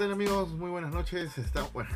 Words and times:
tal 0.00 0.12
amigos? 0.12 0.48
Muy 0.52 0.70
buenas 0.70 0.94
noches. 0.94 1.30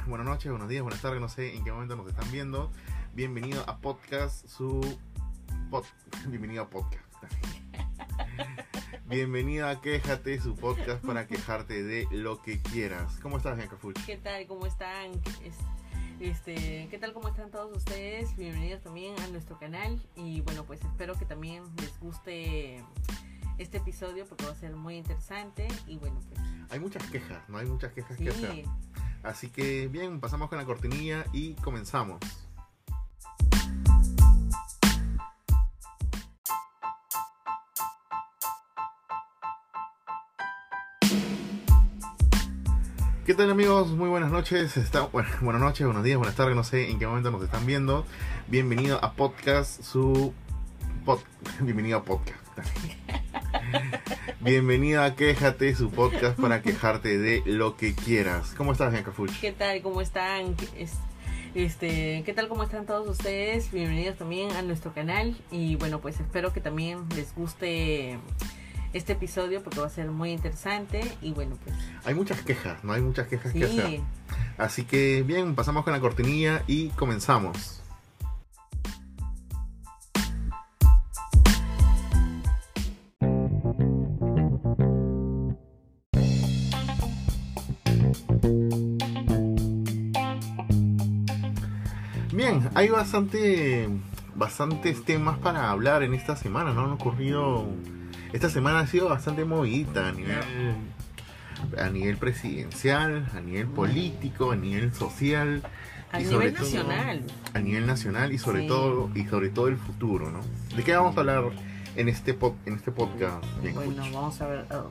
Buenas 0.06 0.26
noches, 0.26 0.50
buenos 0.50 0.68
días, 0.68 0.82
buenas 0.82 1.00
tardes, 1.00 1.22
no 1.22 1.28
sé 1.30 1.54
en 1.54 1.64
qué 1.64 1.72
momento 1.72 1.96
nos 1.96 2.06
están 2.06 2.30
viendo. 2.30 2.70
Bienvenido 3.14 3.64
a 3.66 3.78
podcast, 3.78 4.46
su 4.46 4.80
pod- 5.70 5.86
bienvenido 6.28 6.64
a 6.64 6.68
podcast. 6.68 7.02
Bienvenido 9.06 9.66
a 9.68 9.80
Quéjate, 9.80 10.38
su 10.38 10.54
podcast 10.54 11.02
para 11.02 11.26
quejarte 11.26 11.82
de 11.82 12.06
lo 12.10 12.42
que 12.42 12.60
quieras. 12.60 13.18
¿Cómo 13.22 13.38
estás, 13.38 13.56
Bianca 13.56 13.76
Fuch? 13.78 13.96
¿Qué 14.04 14.18
tal? 14.18 14.46
¿Cómo 14.48 14.66
están? 14.66 15.12
Es- 15.42 15.56
Este, 16.20 16.88
¿Qué 16.90 16.98
tal? 17.00 17.12
¿Cómo 17.14 17.28
están 17.28 17.50
todos 17.50 17.74
ustedes? 17.74 18.36
Bienvenidos 18.36 18.82
también 18.82 19.18
a 19.20 19.28
nuestro 19.28 19.58
canal 19.58 19.98
y 20.14 20.42
bueno, 20.42 20.64
pues 20.64 20.80
espero 20.82 21.14
que 21.18 21.24
también 21.24 21.62
les 21.78 21.98
guste 22.00 22.84
este 23.58 23.78
episodio 23.78 24.26
porque 24.26 24.44
va 24.44 24.52
a 24.52 24.56
ser 24.56 24.76
muy 24.76 24.96
interesante 24.96 25.66
y 25.86 25.96
bueno, 25.96 26.20
pues 26.28 26.40
Hay 26.70 26.80
muchas 26.80 27.02
quejas, 27.10 27.48
¿no? 27.48 27.58
Hay 27.58 27.66
muchas 27.66 27.92
quejas 27.92 28.16
que 28.16 28.28
hacer. 28.30 28.52
sí, 28.52 28.64
Así 29.22 29.48
que 29.48 29.88
bien, 29.88 30.20
pasamos 30.20 30.48
con 30.48 30.58
la 30.58 30.64
cortinilla 30.64 31.24
y 31.32 31.54
comenzamos. 31.54 32.18
¿Qué 43.26 43.32
tal 43.34 43.50
amigos? 43.50 43.88
Muy 43.90 44.08
buenas 44.08 44.30
noches. 44.30 44.76
Está, 44.76 45.02
bueno, 45.02 45.28
buenas 45.40 45.62
noches, 45.62 45.86
buenos 45.86 46.04
días, 46.04 46.18
buenas 46.18 46.36
tardes, 46.36 46.54
no 46.54 46.64
sé 46.64 46.90
en 46.90 46.98
qué 46.98 47.06
momento 47.06 47.30
nos 47.30 47.42
están 47.42 47.64
viendo. 47.64 48.04
Bienvenido 48.48 49.02
a 49.02 49.12
podcast, 49.12 49.82
su 49.82 50.34
pod- 51.06 51.22
bienvenido 51.60 51.98
a 51.98 52.04
podcast. 52.04 52.38
Bienvenido 54.44 55.02
a 55.02 55.14
Quéjate, 55.14 55.74
su 55.74 55.90
podcast 55.90 56.38
para 56.38 56.60
quejarte 56.62 57.18
de 57.18 57.42
lo 57.46 57.76
que 57.76 57.94
quieras. 57.94 58.54
¿Cómo 58.56 58.72
estás, 58.72 58.92
Bianca 58.92 59.10
Fuch? 59.12 59.30
¿qué 59.40 59.52
tal? 59.52 59.80
¿Cómo 59.82 60.00
están? 60.00 60.54
Es- 60.76 60.98
Este, 61.54 62.22
¿qué 62.26 62.32
tal? 62.34 62.48
¿Cómo 62.48 62.64
están 62.64 62.84
todos 62.84 63.08
ustedes? 63.08 63.70
Bienvenidos 63.70 64.16
también 64.18 64.50
a 64.52 64.62
nuestro 64.62 64.92
canal 64.92 65.36
y 65.52 65.76
bueno, 65.76 66.00
pues 66.00 66.18
espero 66.18 66.52
que 66.52 66.60
también 66.60 66.98
les 67.14 67.32
guste 67.34 68.18
este 68.92 69.12
episodio 69.12 69.62
porque 69.62 69.78
va 69.80 69.86
a 69.86 69.90
ser 69.90 70.10
muy 70.10 70.32
interesante 70.32 71.00
y 71.22 71.32
bueno, 71.32 71.56
pues 71.62 71.76
Hay 72.04 72.14
muchas 72.14 72.42
quejas, 72.42 72.82
¿no? 72.82 72.92
Hay 72.92 73.02
muchas 73.02 73.28
quejas 73.28 73.52
que 73.52 73.64
hacer. 73.64 73.86
sí. 73.86 74.00
Así 74.58 74.82
que 74.84 75.22
bien, 75.22 75.54
pasamos 75.54 75.84
con 75.84 75.92
la 75.92 76.00
cortinilla 76.00 76.64
y 76.66 76.88
comenzamos. 76.90 77.80
Hay 92.84 92.90
bastante, 92.90 93.88
bastantes 94.34 95.04
temas 95.04 95.38
para 95.38 95.70
hablar 95.70 96.02
en 96.02 96.14
esta 96.14 96.36
semana, 96.36 96.72
¿no? 96.72 96.84
Han 96.84 96.92
ocurrido... 96.92 97.66
Esta 98.32 98.50
semana 98.50 98.80
ha 98.80 98.86
sido 98.88 99.08
bastante 99.08 99.44
movidita 99.44 100.08
a 100.08 100.12
nivel, 100.12 100.42
a 101.78 101.88
nivel 101.88 102.16
presidencial, 102.16 103.28
a 103.32 103.40
nivel 103.40 103.68
político, 103.68 104.50
a 104.50 104.56
nivel 104.56 104.92
social, 104.92 105.62
A 106.10 106.20
Y 106.20 106.24
nivel 106.24 106.52
todo- 106.52 106.62
nacional. 106.64 107.22
a 107.54 107.58
nivel 107.60 107.86
nacional 107.86 108.32
y 108.32 108.38
sobre 108.38 108.62
Sí. 108.62 108.68
todo 108.68 109.10
y 109.14 109.24
sobre 109.26 109.48
todo 109.50 109.68
el 109.68 109.76
futuro, 109.76 110.30
¿no? 110.30 110.40
¿De 110.76 110.82
qué 110.82 110.94
vamos 110.96 111.16
a 111.16 111.20
hablar 111.20 111.44
en 111.96 112.08
este 112.08 112.36
pod- 112.38 112.54
en 112.66 112.74
este 112.74 112.90
podcast? 112.92 113.44
Bien, 113.62 113.74
Bueno, 113.76 114.02
vamos 114.12 114.40
a 114.40 114.46
ver, 114.48 114.66
oh, 114.72 114.90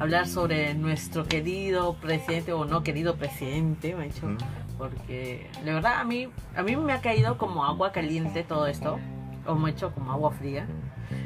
hablar 0.00 0.26
sobre 0.26 0.74
nuestro 0.74 1.24
querido 1.26 1.94
presidente 2.00 2.52
o 2.54 2.64
no 2.64 2.82
querido 2.82 3.16
presidente, 3.16 3.94
me 3.94 4.04
ha 4.04 4.06
dicho, 4.06 4.26
¿Mm? 4.26 4.38
Porque 4.78 5.50
la 5.64 5.74
verdad 5.74 6.00
a 6.00 6.04
mí 6.04 6.28
a 6.54 6.62
mí 6.62 6.76
me 6.76 6.92
ha 6.92 7.00
caído 7.00 7.36
como 7.36 7.64
agua 7.64 7.92
caliente 7.92 8.44
todo 8.44 8.66
esto, 8.66 8.98
o 9.46 9.54
me 9.56 9.70
ha 9.70 9.72
hecho 9.72 9.92
como 9.92 10.12
agua 10.12 10.30
fría. 10.30 10.66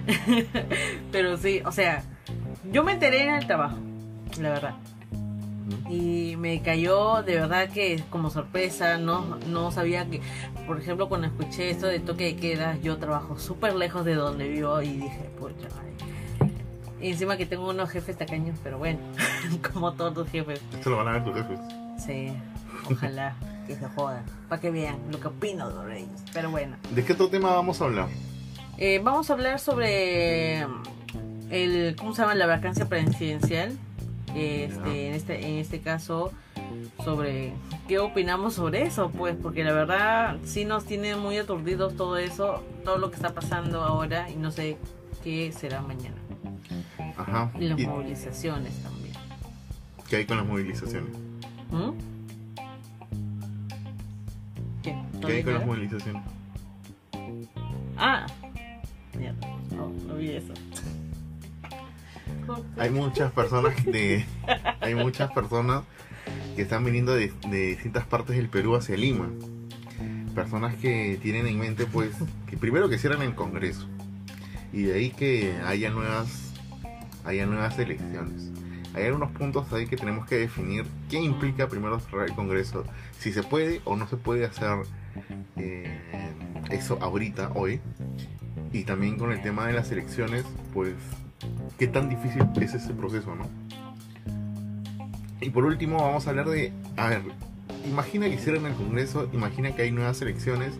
Pero 1.13 1.37
sí, 1.37 1.63
o 1.65 1.73
sea, 1.73 2.03
yo 2.73 2.83
me 2.83 2.93
enteré 2.93 3.25
en 3.25 3.35
el 3.35 3.47
trabajo, 3.47 3.77
la 4.41 4.51
verdad. 4.51 4.75
Y 5.89 6.37
me 6.39 6.61
cayó 6.61 7.23
de 7.23 7.35
verdad 7.35 7.69
que 7.69 8.03
como 8.11 8.31
sorpresa, 8.31 8.99
no, 8.99 9.39
no 9.49 9.71
sabía 9.71 10.09
que, 10.09 10.21
por 10.67 10.81
ejemplo, 10.81 11.09
cuando 11.09 11.29
escuché 11.29 11.71
esto 11.71 11.87
de 11.87 12.01
toque 12.01 12.25
de 12.25 12.37
queda, 12.37 12.77
yo 12.79 12.97
trabajo 12.99 13.39
súper 13.39 13.75
lejos 13.75 14.05
de 14.05 14.15
donde 14.15 14.49
vivo 14.49 14.83
y 14.83 14.89
dije, 14.89 15.31
pucha, 15.39 15.69
ay. 15.81 15.93
Y 17.01 17.11
encima 17.11 17.37
que 17.37 17.47
tengo 17.47 17.69
unos 17.69 17.91
jefes 17.91 18.17
tacaños, 18.17 18.59
pero 18.63 18.79
bueno, 18.79 19.01
como 19.73 19.93
todos 19.93 20.17
los 20.17 20.29
jefes. 20.29 20.61
Esto 20.73 20.91
lo 20.91 20.99
van 20.99 21.09
a 21.09 21.13
ver 21.13 21.25
tus 21.25 21.35
jefes. 21.35 21.59
Sí, 21.99 22.33
ojalá 22.91 23.35
que 23.67 23.77
se 23.77 23.87
jodan, 23.89 24.25
para 24.49 24.61
que 24.61 24.71
vean 24.71 24.99
lo 25.11 25.21
que 25.21 25.29
opino 25.29 25.71
sobre 25.71 26.01
ellos. 26.01 26.21
Pero 26.33 26.51
bueno, 26.51 26.77
¿De 26.95 27.05
qué 27.05 27.13
otro 27.13 27.29
tema 27.29 27.55
vamos 27.55 27.81
a 27.81 27.85
hablar? 27.85 28.09
Eh, 28.79 29.01
vamos 29.03 29.31
a 29.31 29.35
hablar 29.35 29.61
sobre 29.61 30.67
el, 31.51 31.95
¿cómo 31.97 32.15
se 32.15 32.23
llama? 32.23 32.35
La 32.35 32.47
vacancia 32.47 32.89
presidencial. 32.89 33.77
Este, 34.35 35.09
en 35.09 35.15
este, 35.15 35.47
en 35.47 35.59
este 35.59 35.81
caso, 35.81 36.33
sobre 37.05 37.53
qué 37.87 37.99
opinamos 37.99 38.55
sobre 38.55 38.83
eso, 38.83 39.11
pues, 39.11 39.37
porque 39.41 39.63
la 39.63 39.73
verdad 39.73 40.39
sí 40.45 40.65
nos 40.65 40.87
tiene 40.87 41.17
muy 41.17 41.37
aturdidos 41.37 41.97
todo 41.97 42.17
eso, 42.17 42.63
todo 42.83 42.97
lo 42.97 43.11
que 43.11 43.17
está 43.17 43.35
pasando 43.35 43.83
ahora 43.83 44.31
y 44.31 44.37
no 44.37 44.51
sé 44.51 44.79
qué 45.23 45.53
será 45.53 45.83
mañana. 45.83 46.17
Ajá. 47.17 47.51
Y 47.59 47.69
las 47.69 47.79
¿Y 47.79 47.87
movilizaciones 47.87 48.73
también. 48.83 49.15
qué 50.09 50.17
hay 50.17 50.25
con 50.27 50.39
las 50.39 50.47
movilizaciones? 50.47 51.13
¿Mm? 51.71 51.91
¿Qué? 54.83 54.95
¿No 55.21 55.27
¿Qué 55.27 55.33
hay 55.35 55.43
con 55.43 55.53
nada? 55.53 55.59
las 55.59 55.67
movilizaciones? 55.67 56.23
Ah, 57.97 58.27
mierda, 59.17 59.47
no, 59.75 59.93
no 60.07 60.15
vi 60.17 60.31
eso. 60.31 60.53
Hay 62.77 62.91
muchas 62.91 63.33
personas 63.33 63.85
de 63.85 64.25
hay 64.81 64.95
muchas 64.95 65.31
personas 65.33 65.85
que 66.57 66.63
están 66.63 66.85
viniendo 66.85 67.15
de, 67.15 67.33
de 67.49 67.67
distintas 67.69 68.05
partes 68.07 68.37
del 68.37 68.49
Perú 68.49 68.75
hacia 68.77 68.97
Lima. 68.97 69.29
Personas 70.35 70.75
que 70.77 71.19
tienen 71.23 71.47
en 71.47 71.59
mente 71.59 71.87
pues 71.87 72.11
que 72.49 72.57
primero 72.57 72.89
que 72.89 72.99
cierren 72.99 73.23
el 73.23 73.35
Congreso 73.35 73.87
y 74.73 74.83
de 74.83 74.95
ahí 74.95 75.11
que 75.11 75.55
haya 75.67 75.91
nuevas 75.91 76.53
haya 77.25 77.47
nuevas 77.47 77.79
elecciones. 77.79 78.51
Hay 78.95 79.07
algunos 79.07 79.31
puntos 79.31 79.73
ahí 79.73 79.87
que 79.87 79.97
tenemos 79.97 80.27
que 80.27 80.37
definir 80.37 80.85
qué 81.09 81.19
implica 81.19 81.69
primero 81.69 81.99
cerrar 82.01 82.29
el 82.29 82.35
Congreso, 82.35 82.85
si 83.19 83.33
se 83.33 83.43
puede 83.43 83.81
o 83.85 83.97
no 83.97 84.07
se 84.07 84.17
puede 84.17 84.45
hacer 84.45 84.79
eh, 85.57 85.99
eso 86.71 86.99
ahorita, 87.01 87.53
hoy. 87.55 87.81
Y 88.73 88.85
también 88.85 89.19
con 89.19 89.33
el 89.33 89.43
tema 89.43 89.67
de 89.67 89.73
las 89.73 89.91
elecciones, 89.91 90.45
pues 90.75 90.95
qué 91.79 91.87
tan 91.87 92.09
difícil 92.09 92.43
es 92.61 92.75
ese 92.75 92.93
proceso, 92.93 93.35
¿no? 93.35 93.49
Y 95.41 95.51
por 95.51 95.65
último 95.65 95.97
vamos 95.97 96.27
a 96.27 96.31
hablar 96.31 96.49
de, 96.49 96.73
a 96.97 97.09
ver, 97.09 97.23
imagina 97.87 98.29
que 98.29 98.35
hicieran 98.35 98.67
el 98.67 98.75
Congreso, 98.75 99.29
imagina 99.33 99.75
que 99.75 99.83
hay 99.83 99.91
nuevas 99.91 100.21
elecciones, 100.23 100.75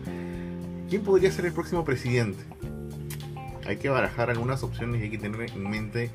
¿quién 0.89 1.03
podría 1.03 1.31
ser 1.31 1.45
el 1.47 1.53
próximo 1.53 1.83
presidente? 1.83 2.43
Hay 3.67 3.77
que 3.77 3.89
barajar 3.89 4.29
algunas 4.29 4.63
opciones 4.63 5.01
y 5.01 5.05
hay 5.05 5.09
que 5.09 5.17
tener 5.17 5.49
en 5.49 5.69
mente 5.69 6.11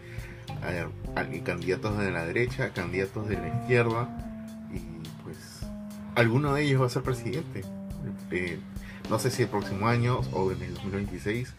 a 0.63 1.43
candidatos 1.45 1.99
de 1.99 2.11
la 2.11 2.25
derecha, 2.25 2.71
candidatos 2.71 3.29
de 3.29 3.37
la 3.37 3.49
izquierda, 3.49 4.09
y 4.73 4.81
pues 5.23 5.61
alguno 6.15 6.55
de 6.55 6.63
ellos 6.63 6.83
va 6.83 6.87
a 6.87 6.91
ser 6.91 7.03
presidente. 7.03 7.63
Eh, 8.31 8.59
no 9.10 9.19
sé 9.19 9.31
si 9.31 9.43
el 9.43 9.49
próximo 9.49 9.89
año 9.89 10.21
o 10.33 10.53
en 10.53 10.63
el 10.63 10.75
2026, 10.75 11.55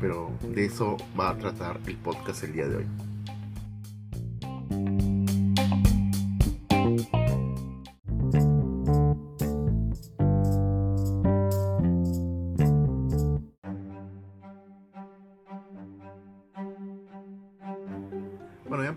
pero 0.00 0.30
de 0.42 0.64
eso 0.64 0.96
va 1.18 1.30
a 1.30 1.36
tratar 1.36 1.80
el 1.86 1.96
podcast 1.96 2.44
el 2.44 2.52
día 2.52 2.68
de 2.68 2.76
hoy. 2.76 3.11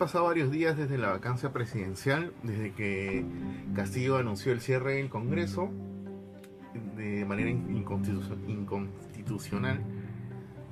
Pasado 0.06 0.26
varios 0.26 0.52
días 0.52 0.78
desde 0.78 1.00
la 1.00 1.10
vacancia 1.10 1.52
presidencial, 1.52 2.32
desde 2.44 2.74
que 2.74 3.26
Castillo 3.74 4.18
anunció 4.18 4.52
el 4.52 4.62
cierre 4.62 4.98
del 4.98 5.10
Congreso 5.10 5.72
de 6.96 7.26
manera 7.26 7.50
inconstitu- 7.50 8.38
inconstitucional. 8.48 9.80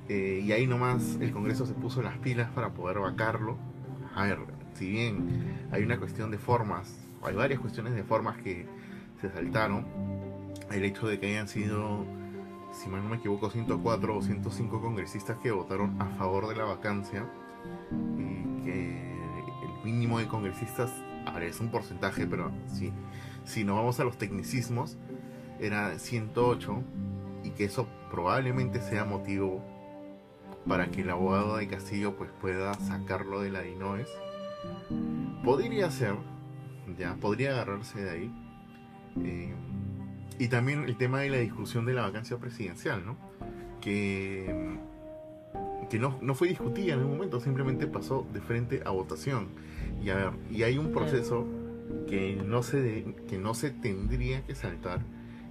Eh, 0.08 0.40
y 0.44 0.52
ahí 0.52 0.68
nomás 0.68 1.18
el 1.20 1.32
Congreso 1.32 1.66
se 1.66 1.74
puso 1.74 2.00
las 2.00 2.16
pilas 2.18 2.48
para 2.52 2.74
poder 2.74 3.00
vacarlo. 3.00 3.56
A 4.14 4.22
ver, 4.22 4.38
si 4.74 4.88
bien 4.88 5.66
hay 5.72 5.82
una 5.82 5.98
cuestión 5.98 6.30
de 6.30 6.38
formas, 6.38 6.96
hay 7.24 7.34
varias 7.34 7.58
cuestiones 7.58 7.92
de 7.96 8.04
formas 8.04 8.36
que 8.36 8.66
se 9.20 9.30
saltaron, 9.30 9.84
el 10.70 10.84
hecho 10.84 11.08
de 11.08 11.18
que 11.18 11.26
hayan 11.26 11.48
sido, 11.48 12.04
si 12.72 12.88
mal 12.88 13.02
no 13.02 13.08
me 13.10 13.16
equivoco, 13.16 13.50
104 13.50 14.16
o 14.16 14.22
105 14.22 14.80
congresistas 14.80 15.38
que 15.38 15.50
votaron 15.50 16.00
a 16.00 16.06
favor 16.10 16.46
de 16.46 16.54
la 16.54 16.66
vacancia 16.66 17.26
y 18.16 18.64
que 18.64 19.13
mínimo 19.84 20.18
de 20.18 20.26
congresistas 20.26 20.90
es 21.42 21.60
un 21.60 21.68
porcentaje, 21.68 22.26
pero 22.26 22.50
si, 22.66 22.92
si 23.44 23.64
nos 23.64 23.76
vamos 23.76 24.00
a 24.00 24.04
los 24.04 24.16
tecnicismos, 24.18 24.96
era 25.60 25.98
108 25.98 26.82
y 27.44 27.50
que 27.50 27.64
eso 27.64 27.86
probablemente 28.10 28.80
sea 28.80 29.04
motivo 29.04 29.62
para 30.66 30.90
que 30.90 31.02
el 31.02 31.10
abogado 31.10 31.56
de 31.56 31.68
Castillo 31.68 32.16
pues 32.16 32.30
pueda 32.40 32.74
sacarlo 32.74 33.40
de 33.40 33.50
la 33.50 33.60
DINOES. 33.60 34.08
Podría 35.44 35.90
ser, 35.90 36.14
ya, 36.98 37.16
podría 37.16 37.50
agarrarse 37.50 38.02
de 38.02 38.10
ahí. 38.10 38.34
Eh, 39.22 39.54
y 40.38 40.48
también 40.48 40.84
el 40.84 40.96
tema 40.96 41.20
de 41.20 41.30
la 41.30 41.36
discusión 41.38 41.84
de 41.84 41.92
la 41.92 42.02
vacancia 42.02 42.38
presidencial, 42.38 43.04
¿no? 43.04 43.16
Que, 43.80 44.78
que 45.90 45.98
no, 45.98 46.18
no 46.22 46.34
fue 46.34 46.48
discutida 46.48 46.94
en 46.94 47.00
un 47.00 47.10
momento, 47.10 47.40
simplemente 47.40 47.86
pasó 47.86 48.26
de 48.32 48.40
frente 48.40 48.82
a 48.84 48.90
votación. 48.90 49.48
Y, 50.04 50.10
a 50.10 50.16
ver, 50.16 50.30
y 50.50 50.62
hay 50.64 50.76
un 50.76 50.92
proceso 50.92 51.46
que 52.06 52.36
no 52.44 52.62
se, 52.62 53.04
que 53.28 53.38
no 53.38 53.54
se 53.54 53.70
tendría 53.70 54.44
que 54.44 54.54
saltar, 54.54 55.00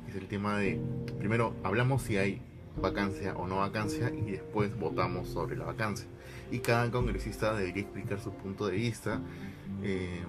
es 0.07 0.15
el 0.15 0.27
tema 0.27 0.57
de, 0.59 0.79
primero 1.17 1.55
hablamos 1.63 2.03
si 2.03 2.17
hay 2.17 2.41
vacancia 2.79 3.33
o 3.35 3.47
no 3.47 3.57
vacancia 3.57 4.11
y 4.11 4.31
después 4.31 4.77
votamos 4.79 5.27
sobre 5.29 5.55
la 5.57 5.65
vacancia. 5.65 6.07
Y 6.51 6.59
cada 6.59 6.91
congresista 6.91 7.55
debería 7.55 7.81
explicar 7.81 8.19
su 8.19 8.31
punto 8.31 8.67
de 8.67 8.77
vista, 8.77 9.21
eh, 9.81 10.21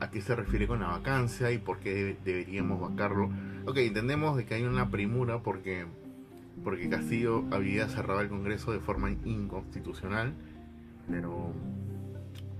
a 0.00 0.10
qué 0.10 0.20
se 0.20 0.36
refiere 0.36 0.66
con 0.68 0.80
la 0.80 0.88
vacancia 0.88 1.50
y 1.50 1.58
por 1.58 1.78
qué 1.78 1.94
debe- 1.94 2.16
deberíamos 2.24 2.80
vacarlo. 2.80 3.30
Ok, 3.66 3.78
entendemos 3.78 4.36
de 4.36 4.44
que 4.44 4.54
hay 4.54 4.62
una 4.62 4.88
premura 4.90 5.42
porque, 5.42 5.86
porque 6.62 6.88
Castillo 6.88 7.44
había 7.50 7.88
cerrado 7.88 8.20
el 8.20 8.28
Congreso 8.28 8.70
de 8.72 8.78
forma 8.80 9.10
inconstitucional, 9.10 10.32
pero, 11.10 11.52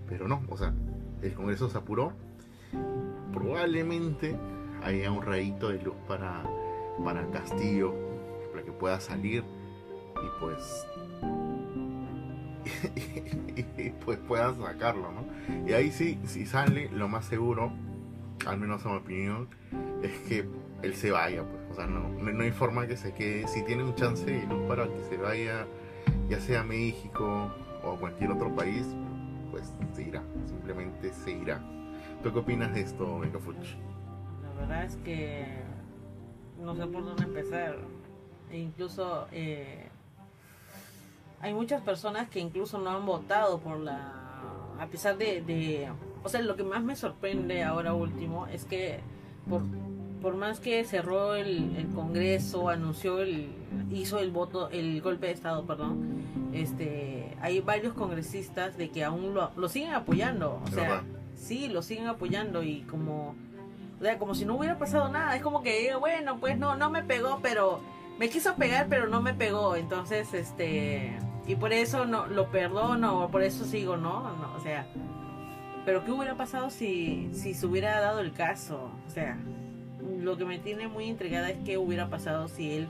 pero 0.08 0.28
no, 0.28 0.42
o 0.48 0.56
sea, 0.56 0.74
el 1.24 1.34
Congreso 1.34 1.68
se 1.68 1.78
apuró. 1.78 2.12
Probablemente 3.32 4.36
haya 4.82 5.10
un 5.10 5.22
rayito 5.22 5.70
de 5.70 5.82
luz 5.82 5.96
para, 6.06 6.42
para 7.02 7.28
Castillo, 7.30 7.94
para 8.52 8.64
que 8.64 8.72
pueda 8.72 9.00
salir 9.00 9.42
y 10.16 10.40
pues 10.40 10.86
y 13.76 13.90
pues 13.90 14.18
sacarlo, 14.28 15.12
¿no? 15.12 15.68
Y 15.68 15.72
ahí 15.72 15.90
sí, 15.90 16.18
si 16.24 16.46
sale, 16.46 16.88
lo 16.90 17.08
más 17.08 17.24
seguro, 17.26 17.72
al 18.46 18.58
menos 18.58 18.84
a 18.86 18.90
mi 18.90 18.96
opinión, 18.96 19.48
es 20.02 20.12
que 20.28 20.46
él 20.82 20.94
se 20.94 21.10
vaya, 21.10 21.42
pues. 21.42 21.62
O 21.70 21.74
sea, 21.74 21.86
no, 21.86 22.08
no 22.08 22.42
hay 22.42 22.52
forma 22.52 22.86
que 22.86 22.96
se 22.96 23.12
quede. 23.12 23.48
Si 23.48 23.62
tiene 23.64 23.82
un 23.82 23.94
chance 23.94 24.24
de 24.24 24.46
luz 24.46 24.62
para 24.68 24.84
que 24.84 25.02
se 25.08 25.16
vaya, 25.16 25.66
ya 26.28 26.40
sea 26.40 26.60
a 26.60 26.64
México 26.64 27.52
o 27.82 27.92
a 27.92 27.98
cualquier 27.98 28.30
otro 28.30 28.54
país, 28.54 28.86
pues 29.54 29.72
se 29.94 30.02
irá. 30.02 30.20
Simplemente 30.46 31.12
se 31.12 31.30
irá. 31.30 31.62
¿Tú 32.24 32.32
qué 32.32 32.38
opinas 32.40 32.74
de 32.74 32.80
esto, 32.80 33.06
Meca 33.18 33.38
Fuch? 33.38 33.76
La 34.42 34.60
verdad 34.60 34.84
es 34.84 34.96
que 34.96 35.46
no 36.60 36.74
sé 36.74 36.84
por 36.88 37.04
dónde 37.04 37.22
empezar. 37.22 37.76
E 38.50 38.58
incluso 38.58 39.28
eh, 39.30 39.86
hay 41.40 41.54
muchas 41.54 41.82
personas 41.82 42.28
que 42.28 42.40
incluso 42.40 42.80
no 42.80 42.90
han 42.90 43.06
votado 43.06 43.60
por 43.60 43.78
la... 43.78 44.12
A 44.80 44.86
pesar 44.88 45.16
de. 45.18 45.88
O 46.24 46.28
sea, 46.28 46.42
lo 46.42 46.56
que 46.56 46.64
más 46.64 46.82
me 46.82 46.96
sorprende 46.96 47.62
ahora 47.62 47.94
último 47.94 48.48
es 48.48 48.64
que 48.64 48.98
por, 49.48 49.62
por 50.20 50.34
más 50.34 50.58
que 50.58 50.82
cerró 50.82 51.36
el 51.36 51.88
Congreso, 51.94 52.68
anunció 52.70 53.20
el... 53.20 53.50
hizo 53.90 54.18
el 54.18 54.30
voto, 54.30 54.70
el 54.70 55.00
golpe 55.00 55.26
de 55.26 55.32
Estado, 55.32 55.64
perdón, 55.66 56.22
este, 56.52 57.36
hay 57.40 57.60
varios 57.60 57.94
congresistas 57.94 58.76
de 58.76 58.90
que 58.90 59.04
aún 59.04 59.34
lo, 59.34 59.50
lo 59.56 59.68
siguen 59.68 59.92
apoyando. 59.92 60.60
O 60.64 60.68
sea, 60.68 61.02
sí, 61.34 61.68
lo 61.68 61.82
siguen 61.82 62.06
apoyando 62.06 62.62
y 62.62 62.82
como... 62.82 63.34
O 64.00 64.02
sea, 64.02 64.18
como 64.18 64.34
si 64.34 64.44
no 64.44 64.56
hubiera 64.56 64.78
pasado 64.78 65.08
nada. 65.08 65.36
Es 65.36 65.42
como 65.42 65.62
que 65.62 65.94
bueno, 65.98 66.38
pues 66.38 66.58
no, 66.58 66.76
no 66.76 66.90
me 66.90 67.02
pegó, 67.02 67.40
pero 67.42 67.80
me 68.18 68.28
quiso 68.28 68.54
pegar, 68.56 68.86
pero 68.88 69.08
no 69.08 69.22
me 69.22 69.34
pegó. 69.34 69.76
Entonces, 69.76 70.32
este, 70.34 71.16
y 71.46 71.56
por 71.56 71.72
eso 71.72 72.04
no 72.04 72.26
lo 72.26 72.50
perdono, 72.50 73.28
por 73.30 73.42
eso 73.42 73.64
sigo, 73.64 73.96
¿no? 73.96 74.22
no 74.22 74.54
o 74.56 74.60
sea, 74.60 74.86
pero 75.84 76.04
qué 76.04 76.12
hubiera 76.12 76.36
pasado 76.36 76.70
si, 76.70 77.30
si 77.32 77.54
se 77.54 77.66
hubiera 77.66 78.00
dado 78.00 78.20
el 78.20 78.32
caso. 78.32 78.90
O 79.06 79.10
sea, 79.10 79.38
lo 80.20 80.36
que 80.36 80.44
me 80.44 80.58
tiene 80.58 80.88
muy 80.88 81.04
intrigada 81.04 81.50
es 81.50 81.58
qué 81.64 81.78
hubiera 81.78 82.08
pasado 82.08 82.48
si 82.48 82.72
él 82.72 82.88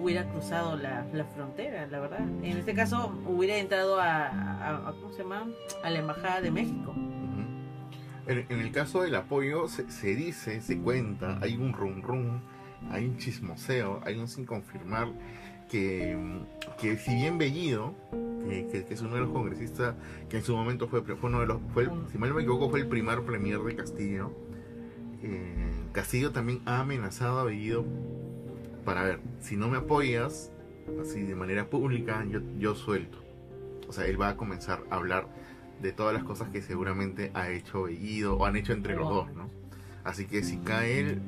hubiera 0.00 0.24
cruzado 0.28 0.76
la, 0.76 1.06
la 1.12 1.24
frontera, 1.24 1.86
la 1.86 2.00
verdad. 2.00 2.20
En 2.42 2.56
este 2.58 2.74
caso, 2.74 3.12
hubiera 3.26 3.56
entrado 3.56 3.98
a, 4.00 4.92
¿cómo 5.00 5.12
se 5.12 5.22
llama? 5.22 5.46
A 5.82 5.90
la 5.90 5.98
embajada 5.98 6.40
de 6.40 6.50
México. 6.50 6.94
En, 8.26 8.60
el 8.60 8.72
caso 8.72 9.02
del 9.02 9.14
apoyo, 9.14 9.68
se, 9.68 9.88
se 9.90 10.16
dice, 10.16 10.60
se 10.60 10.78
cuenta, 10.78 11.38
hay 11.40 11.56
un 11.56 11.72
rum 11.72 12.02
rum, 12.02 12.40
hay 12.90 13.06
un 13.06 13.18
chismoseo, 13.18 14.00
hay 14.04 14.18
un 14.18 14.26
sin 14.26 14.44
confirmar 14.44 15.08
que, 15.70 16.18
que 16.80 16.96
si 16.96 17.14
bien 17.14 17.38
Bellido, 17.38 17.94
que 18.48 18.84
es 18.90 19.00
uno 19.00 19.14
de 19.14 19.20
los 19.20 19.30
congresistas 19.30 19.94
que 20.28 20.38
en 20.38 20.42
su 20.42 20.56
momento 20.56 20.88
fue, 20.88 21.02
fue 21.02 21.30
uno 21.30 21.40
de 21.40 21.46
los, 21.46 21.58
fue 21.72 21.84
el- 21.84 21.90
si 22.10 22.18
mal 22.18 22.30
no 22.30 22.34
me 22.36 22.42
equivoco, 22.42 22.68
fue 22.68 22.80
el 22.80 22.88
primer 22.88 23.22
premier 23.22 23.60
de 23.60 23.76
Castillo, 23.76 24.32
eh, 25.22 25.72
Castillo 25.92 26.32
también 26.32 26.60
ha 26.66 26.80
amenazado 26.80 27.38
a 27.38 27.44
Bellido 27.44 27.84
para 28.86 29.02
ver, 29.02 29.20
si 29.40 29.56
no 29.56 29.68
me 29.68 29.76
apoyas, 29.76 30.50
así 31.02 31.20
de 31.22 31.34
manera 31.34 31.66
pública, 31.66 32.24
yo, 32.30 32.40
yo 32.58 32.74
suelto. 32.74 33.18
O 33.88 33.92
sea, 33.92 34.06
él 34.06 34.18
va 34.20 34.30
a 34.30 34.36
comenzar 34.36 34.82
a 34.90 34.94
hablar 34.96 35.26
de 35.82 35.92
todas 35.92 36.14
las 36.14 36.24
cosas 36.24 36.48
que 36.48 36.62
seguramente 36.62 37.30
ha 37.34 37.50
hecho 37.50 37.82
Bellido 37.82 38.36
o 38.38 38.46
han 38.46 38.56
hecho 38.56 38.72
entre 38.72 38.96
los 38.96 39.06
dos, 39.08 39.30
¿no? 39.34 39.50
Así 40.04 40.26
que 40.26 40.42
si 40.42 40.56
cae 40.58 41.00
él, 41.00 41.20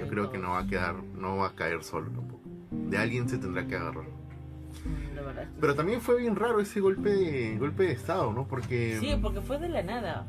yo 0.00 0.06
creo 0.08 0.30
que 0.30 0.38
no 0.38 0.50
va 0.50 0.60
a 0.60 0.66
quedar, 0.68 0.94
no 1.18 1.38
va 1.38 1.48
a 1.48 1.54
caer 1.56 1.82
solo 1.82 2.08
tampoco. 2.10 2.40
De 2.70 2.96
alguien 2.98 3.28
se 3.28 3.38
tendrá 3.38 3.66
que 3.66 3.74
agarrar. 3.74 4.04
Mm, 4.04 5.58
Pero 5.60 5.74
también 5.74 6.00
fue 6.00 6.18
bien 6.20 6.36
raro 6.36 6.60
ese 6.60 6.80
golpe 6.80 7.10
de 7.10 7.56
golpe 7.58 7.84
de 7.84 7.92
estado, 7.92 8.32
¿no? 8.32 8.46
Porque 8.46 8.98
Sí, 9.00 9.18
porque 9.20 9.40
fue 9.40 9.58
de 9.58 9.68
la 9.68 9.82
nada. 9.82 10.26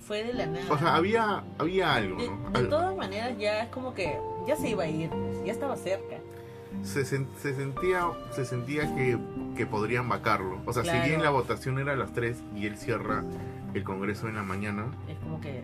Fue 0.00 0.22
de 0.22 0.34
la 0.34 0.46
nada. 0.46 0.70
o 0.70 0.78
sea, 0.78 0.96
había 0.96 1.42
había 1.58 1.94
algo, 1.94 2.20
de, 2.20 2.28
¿no? 2.28 2.50
de 2.50 2.58
Al- 2.58 2.68
todas 2.68 2.94
maneras 2.96 3.38
ya 3.38 3.62
es 3.62 3.68
como 3.70 3.94
que 3.94 4.18
ya 4.46 4.56
se 4.56 4.68
iba 4.70 4.84
a 4.84 4.88
ir, 4.88 5.10
ya 5.44 5.52
estaba 5.52 5.76
cerca. 5.76 6.16
se, 6.82 7.02
sen- 7.02 7.26
se 7.38 7.54
sentía 7.54 8.08
se 8.32 8.44
sentía 8.44 8.94
que, 8.94 9.16
que 9.56 9.66
podrían 9.66 10.08
vacarlo. 10.08 10.58
O 10.66 10.72
sea, 10.72 10.82
Claro. 10.82 11.02
si 11.04 11.08
bien 11.08 11.22
la 11.22 11.30
votación 11.30 11.78
era 11.78 11.92
a 11.92 11.96
las 11.96 12.12
3 12.12 12.42
y 12.56 12.66
él 12.66 12.76
cierra 12.76 13.24
el 13.74 13.84
Congreso 13.84 14.28
en 14.28 14.34
la 14.34 14.42
mañana, 14.42 14.86
Es 15.08 15.16
como 15.18 15.40
que 15.40 15.62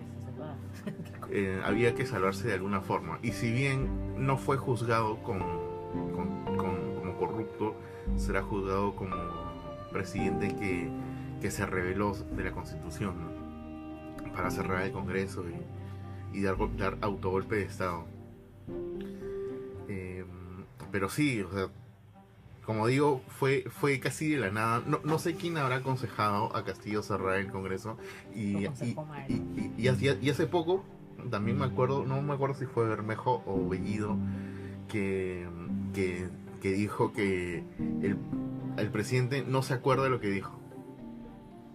se 1.31 1.31
eh, 1.57 1.61
había 1.65 1.95
que 1.95 2.07
salvarse 2.07 2.47
de 2.49 2.55
alguna 2.55 2.81
forma. 2.81 3.19
Y 3.23 3.33
si 3.33 3.53
bien 3.53 3.89
no 4.25 4.37
fue 4.37 4.57
juzgado 4.57 5.17
con, 5.23 5.39
con- 5.41 6.57
con- 6.57 6.95
como 7.01 7.17
corrupto, 7.19 7.75
será 8.17 8.43
juzgado 8.43 8.95
como 8.97 9.15
presidente 9.93 10.55
que, 10.57 10.89
que 11.41 11.51
se 11.51 11.67
rebeló 11.67 12.15
de 12.15 12.45
la 12.45 12.53
constitución 12.53 13.15
¿no? 13.21 14.33
para 14.33 14.51
cerrar 14.51 14.83
el 14.83 14.93
Congreso 14.93 15.45
y, 16.33 16.39
y 16.39 16.43
dar, 16.43 16.57
dar 16.77 16.97
autogolpe 17.01 17.57
de 17.57 17.63
Estado. 17.65 18.05
Eh, 19.89 20.25
pero 20.93 21.09
sí, 21.09 21.43
o 21.43 21.53
sea, 21.53 21.69
como 22.65 22.87
digo, 22.87 23.23
fue, 23.27 23.65
fue 23.69 23.99
casi 23.99 24.31
de 24.31 24.39
la 24.39 24.51
nada. 24.51 24.83
No, 24.87 25.01
no 25.03 25.19
sé 25.19 25.35
quién 25.35 25.57
habrá 25.57 25.77
aconsejado 25.77 26.55
a 26.55 26.65
Castillo 26.65 27.03
cerrar 27.03 27.37
el 27.37 27.51
Congreso. 27.51 27.97
Y, 28.35 28.67
y, 28.67 28.97
y 29.77 29.89
hace 29.89 30.47
poco, 30.47 30.85
también 31.31 31.59
me 31.59 31.65
acuerdo, 31.65 32.05
no 32.05 32.23
me 32.23 32.35
acuerdo 32.35 32.55
si 32.55 32.67
fue 32.67 32.89
Bermejo 32.89 33.43
o 33.47 33.69
Bellido, 33.69 34.17
que, 34.89 35.49
que, 35.95 36.29
que 36.61 36.73
dijo 36.73 37.13
que 37.13 37.65
el, 37.79 38.17
el 38.77 38.91
presidente 38.91 39.45
no 39.47 39.63
se 39.63 39.75
acuerda 39.75 40.05
de 40.05 40.11
lo 40.11 40.21
que 40.21 40.29
dijo. 40.29 40.60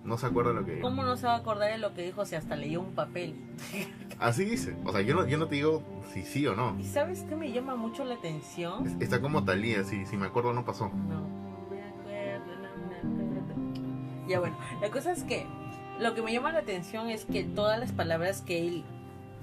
No 0.06 0.18
se 0.18 0.28
acuerda 0.28 0.52
de 0.52 0.56
lo 0.60 0.66
que 0.66 0.72
dijo. 0.76 0.88
¿Cómo 0.88 1.04
no 1.04 1.18
se 1.18 1.26
va 1.28 1.34
a 1.34 1.38
acordar 1.38 1.72
de 1.72 1.78
lo 1.80 1.94
que 1.94 2.04
dijo 2.04 2.26
si 2.26 2.36
hasta 2.36 2.56
leyó 2.56 2.80
un 2.82 2.94
papel? 2.94 3.36
Así 4.20 4.46
dice. 4.46 4.76
O 4.86 4.92
sea, 4.92 5.02
yo 5.02 5.16
no, 5.16 5.26
yo 5.28 5.38
no 5.38 5.48
te 5.48 5.56
digo 5.56 5.82
si 6.14 6.22
sí 6.24 6.46
o 6.48 6.56
no. 6.56 6.76
¿Y 6.80 6.84
sabes 6.86 7.24
qué 7.28 7.36
me 7.36 7.52
llama 7.52 7.76
mucho 7.76 8.06
la 8.06 8.16
atención? 8.16 8.86
Es- 8.88 9.02
Está 9.02 9.20
como 9.22 9.44
Talía, 9.44 9.84
si, 9.84 10.06
si 10.06 10.16
me 10.16 10.28
acuerdo 10.28 10.54
no 10.54 10.64
pasó. 10.64 10.90
No, 10.90 11.28
me 11.72 11.82
acuerdo, 11.84 12.46
no 13.04 13.26
me 13.34 13.40
acuerdo. 13.40 14.28
Ya 14.28 14.40
bueno, 14.40 14.58
la 14.82 14.90
cosa 14.92 15.12
es 15.12 15.24
que 15.24 15.46
lo 16.00 16.14
que 16.14 16.22
me 16.22 16.32
llama 16.34 16.52
la 16.52 16.60
atención 16.60 17.10
es 17.10 17.26
que 17.26 17.44
todas 17.44 17.80
las 17.80 17.92
palabras 17.92 18.42
que 18.42 18.60
él 18.60 18.84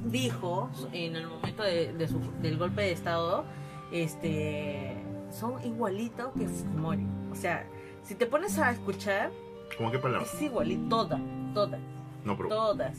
dijo 0.06 0.70
en 0.92 1.16
el 1.16 1.26
momento 1.26 1.62
de, 1.64 1.92
de 1.92 2.08
su- 2.08 2.20
del 2.40 2.56
golpe 2.58 2.82
de 2.82 2.92
estado, 2.92 3.44
este, 3.92 4.96
son 5.30 5.64
igualito 5.64 6.32
que 6.38 6.46
Fujimori. 6.48 7.06
O 7.30 7.34
sea, 7.34 7.66
si 8.02 8.14
te 8.14 8.26
pones 8.26 8.58
a 8.58 8.70
escuchar, 8.70 9.30
¿Cómo 9.76 9.90
qué 9.90 9.98
palabra? 9.98 10.26
es 10.26 10.42
igualito, 10.42 10.88
toda, 10.88 11.20
todas, 11.54 11.80
No, 12.24 12.36
pero. 12.36 12.48
todas, 12.48 12.98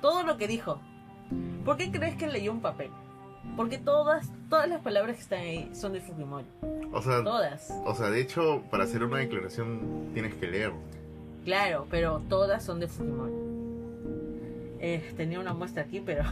todo 0.00 0.22
lo 0.24 0.36
que 0.36 0.46
dijo. 0.48 0.80
¿Por 1.64 1.76
qué 1.76 1.90
crees 1.90 2.16
que 2.16 2.26
leyó 2.26 2.52
un 2.52 2.60
papel? 2.60 2.90
Porque 3.56 3.78
todas, 3.78 4.30
todas 4.50 4.68
las 4.68 4.80
palabras 4.82 5.16
que 5.16 5.22
están 5.22 5.40
ahí 5.40 5.70
son 5.74 5.92
de 5.92 6.00
Fujimori, 6.00 6.46
O 6.92 7.00
sea, 7.02 7.22
todas. 7.24 7.70
o 7.84 7.94
sea, 7.94 8.10
de 8.10 8.20
hecho, 8.20 8.62
para 8.70 8.84
hacer 8.84 9.02
una 9.04 9.18
declaración 9.18 10.10
tienes 10.14 10.34
que 10.34 10.46
leer. 10.48 10.72
Claro, 11.44 11.86
pero 11.90 12.20
todas 12.28 12.62
son 12.64 12.80
de 12.80 12.88
Fujimori. 12.88 13.32
Eh, 14.80 15.12
tenía 15.16 15.40
una 15.40 15.54
muestra 15.54 15.82
aquí, 15.82 16.00
pero 16.04 16.24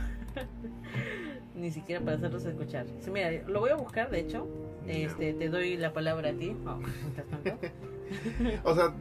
ni 1.56 1.70
siquiera 1.70 2.00
para 2.04 2.16
hacerlos 2.16 2.44
escuchar. 2.44 2.86
Sí, 3.00 3.10
mira, 3.10 3.30
lo 3.46 3.60
voy 3.60 3.70
a 3.70 3.76
buscar, 3.76 4.10
de 4.10 4.20
hecho. 4.20 4.46
Este, 4.86 5.32
te 5.32 5.48
doy 5.48 5.76
la 5.76 5.92
palabra 5.92 6.30
a 6.30 6.32
ti. 6.32 6.54
Oh. 6.66 6.78
O 8.62 8.72
sea, 8.74 8.94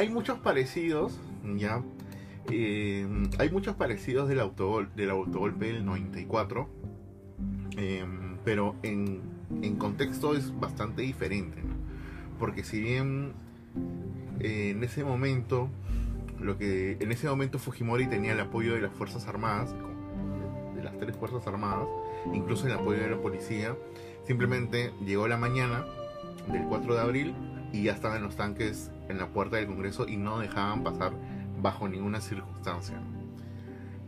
hay 0.00 0.08
muchos 0.08 0.38
parecidos, 0.38 1.20
ya. 1.56 1.82
Eh, 2.50 3.06
hay 3.38 3.50
muchos 3.50 3.76
parecidos 3.76 4.30
del 4.30 4.40
autogol 4.40 4.88
del 4.96 5.10
autogolpe 5.10 5.66
del 5.66 5.84
94. 5.84 6.68
eh, 7.76 8.04
pero 8.42 8.74
en, 8.82 9.20
en 9.60 9.76
contexto 9.76 10.34
es 10.34 10.58
bastante 10.58 11.02
diferente. 11.02 11.60
¿no? 11.62 11.74
Porque 12.38 12.64
si 12.64 12.80
bien 12.80 13.32
eh, 14.40 14.70
en 14.70 14.82
ese 14.82 15.04
momento 15.04 15.68
lo 16.40 16.56
que 16.56 16.96
en 16.98 17.12
ese 17.12 17.28
momento 17.28 17.58
Fujimori 17.58 18.06
tenía 18.06 18.32
el 18.32 18.40
apoyo 18.40 18.74
de 18.74 18.80
las 18.80 18.92
fuerzas 18.94 19.28
armadas 19.28 19.74
de 20.74 20.82
las 20.82 20.98
tres 20.98 21.14
fuerzas 21.14 21.46
armadas 21.46 21.86
incluso 22.32 22.66
el 22.66 22.72
apoyo 22.72 23.02
de 23.02 23.10
la 23.10 23.18
policía 23.18 23.76
simplemente 24.26 24.90
llegó 25.04 25.28
la 25.28 25.36
mañana 25.36 25.84
del 26.50 26.62
4 26.62 26.94
de 26.94 27.00
abril 27.00 27.34
y 27.72 27.84
ya 27.84 27.92
estaban 27.92 28.22
los 28.22 28.36
tanques 28.36 28.90
en 29.08 29.18
la 29.18 29.28
puerta 29.28 29.56
del 29.56 29.66
Congreso 29.66 30.08
y 30.08 30.16
no 30.16 30.38
dejaban 30.38 30.82
pasar 30.82 31.12
bajo 31.60 31.88
ninguna 31.88 32.20
circunstancia 32.20 33.00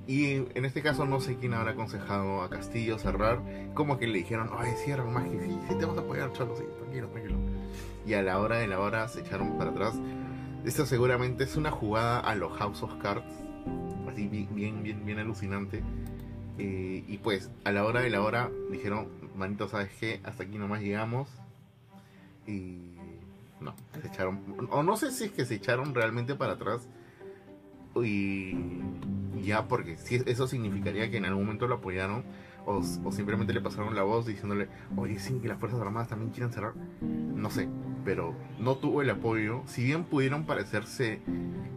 y 0.06 0.34
en 0.34 0.64
este 0.64 0.82
caso 0.82 1.04
no 1.04 1.20
sé 1.20 1.36
quién 1.36 1.54
habrá 1.54 1.72
aconsejado 1.72 2.42
a 2.42 2.50
Castillo 2.50 2.98
cerrar 2.98 3.40
como 3.74 3.98
que 3.98 4.06
le 4.08 4.18
dijeron 4.18 4.50
ay 4.58 4.72
cierra 4.84 5.04
más 5.04 5.28
que 5.28 5.40
sí, 5.40 5.58
sí 5.68 5.74
te 5.78 5.84
vamos 5.84 5.98
a 5.98 6.00
apoyar 6.00 6.32
chalo 6.32 6.56
sí 6.56 6.64
tranquilo 6.78 7.08
tranquilo 7.08 7.36
y 8.04 8.14
a 8.14 8.22
la 8.22 8.40
hora 8.40 8.56
de 8.56 8.66
la 8.66 8.80
hora 8.80 9.06
se 9.06 9.20
echaron 9.20 9.56
para 9.58 9.70
atrás 9.70 9.94
esto 10.64 10.86
seguramente 10.86 11.42
es 11.42 11.56
una 11.56 11.72
jugada 11.72 12.20
a 12.20 12.36
los 12.36 12.52
House 12.52 12.84
of 12.84 12.94
Cards, 13.02 13.26
así 14.08 14.28
bien, 14.28 14.54
bien, 14.54 14.82
bien, 14.84 15.04
bien 15.04 15.18
alucinante. 15.18 15.82
Eh, 16.56 17.02
y 17.08 17.18
pues 17.18 17.50
a 17.64 17.72
la 17.72 17.84
hora 17.84 18.00
de 18.00 18.10
la 18.10 18.22
hora 18.22 18.48
dijeron, 18.70 19.08
manito, 19.34 19.66
¿sabes 19.66 19.90
qué? 19.98 20.20
Hasta 20.22 20.44
aquí 20.44 20.58
nomás 20.58 20.80
llegamos. 20.80 21.28
Y 22.46 22.91
no, 23.62 23.74
se 24.00 24.06
echaron, 24.08 24.40
o 24.70 24.82
no 24.82 24.96
sé 24.96 25.10
si 25.10 25.24
es 25.24 25.32
que 25.32 25.44
se 25.44 25.54
echaron 25.54 25.94
realmente 25.94 26.34
para 26.34 26.52
atrás. 26.54 26.88
Y 27.96 28.54
ya, 29.44 29.68
porque 29.68 29.96
si 29.96 30.16
eso 30.26 30.46
significaría 30.46 31.10
que 31.10 31.18
en 31.18 31.26
algún 31.26 31.44
momento 31.44 31.66
lo 31.68 31.76
apoyaron. 31.76 32.24
O, 32.64 32.80
simplemente 33.10 33.52
le 33.52 33.60
pasaron 33.60 33.96
la 33.96 34.04
voz 34.04 34.24
diciéndole, 34.24 34.68
oye, 34.96 35.18
sí, 35.18 35.40
que 35.42 35.48
las 35.48 35.58
Fuerzas 35.58 35.80
Armadas 35.80 36.08
también 36.08 36.30
quieren 36.30 36.52
cerrar. 36.52 36.74
No 37.00 37.50
sé, 37.50 37.68
pero 38.04 38.34
no 38.60 38.76
tuvo 38.76 39.02
el 39.02 39.10
apoyo. 39.10 39.62
Si 39.66 39.82
bien 39.82 40.04
pudieron 40.04 40.44
parecerse 40.46 41.20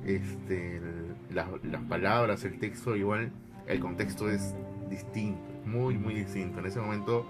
este, 0.05 0.77
el- 0.77 1.15
la- 1.33 1.49
las 1.63 1.81
palabras, 1.85 2.45
el 2.45 2.59
texto, 2.59 2.95
igual 2.95 3.31
el 3.65 3.79
contexto 3.79 4.29
es 4.29 4.53
distinto, 4.87 5.41
muy, 5.65 5.97
muy 5.97 6.13
distinto. 6.13 6.59
En 6.59 6.67
ese 6.67 6.79
momento 6.79 7.25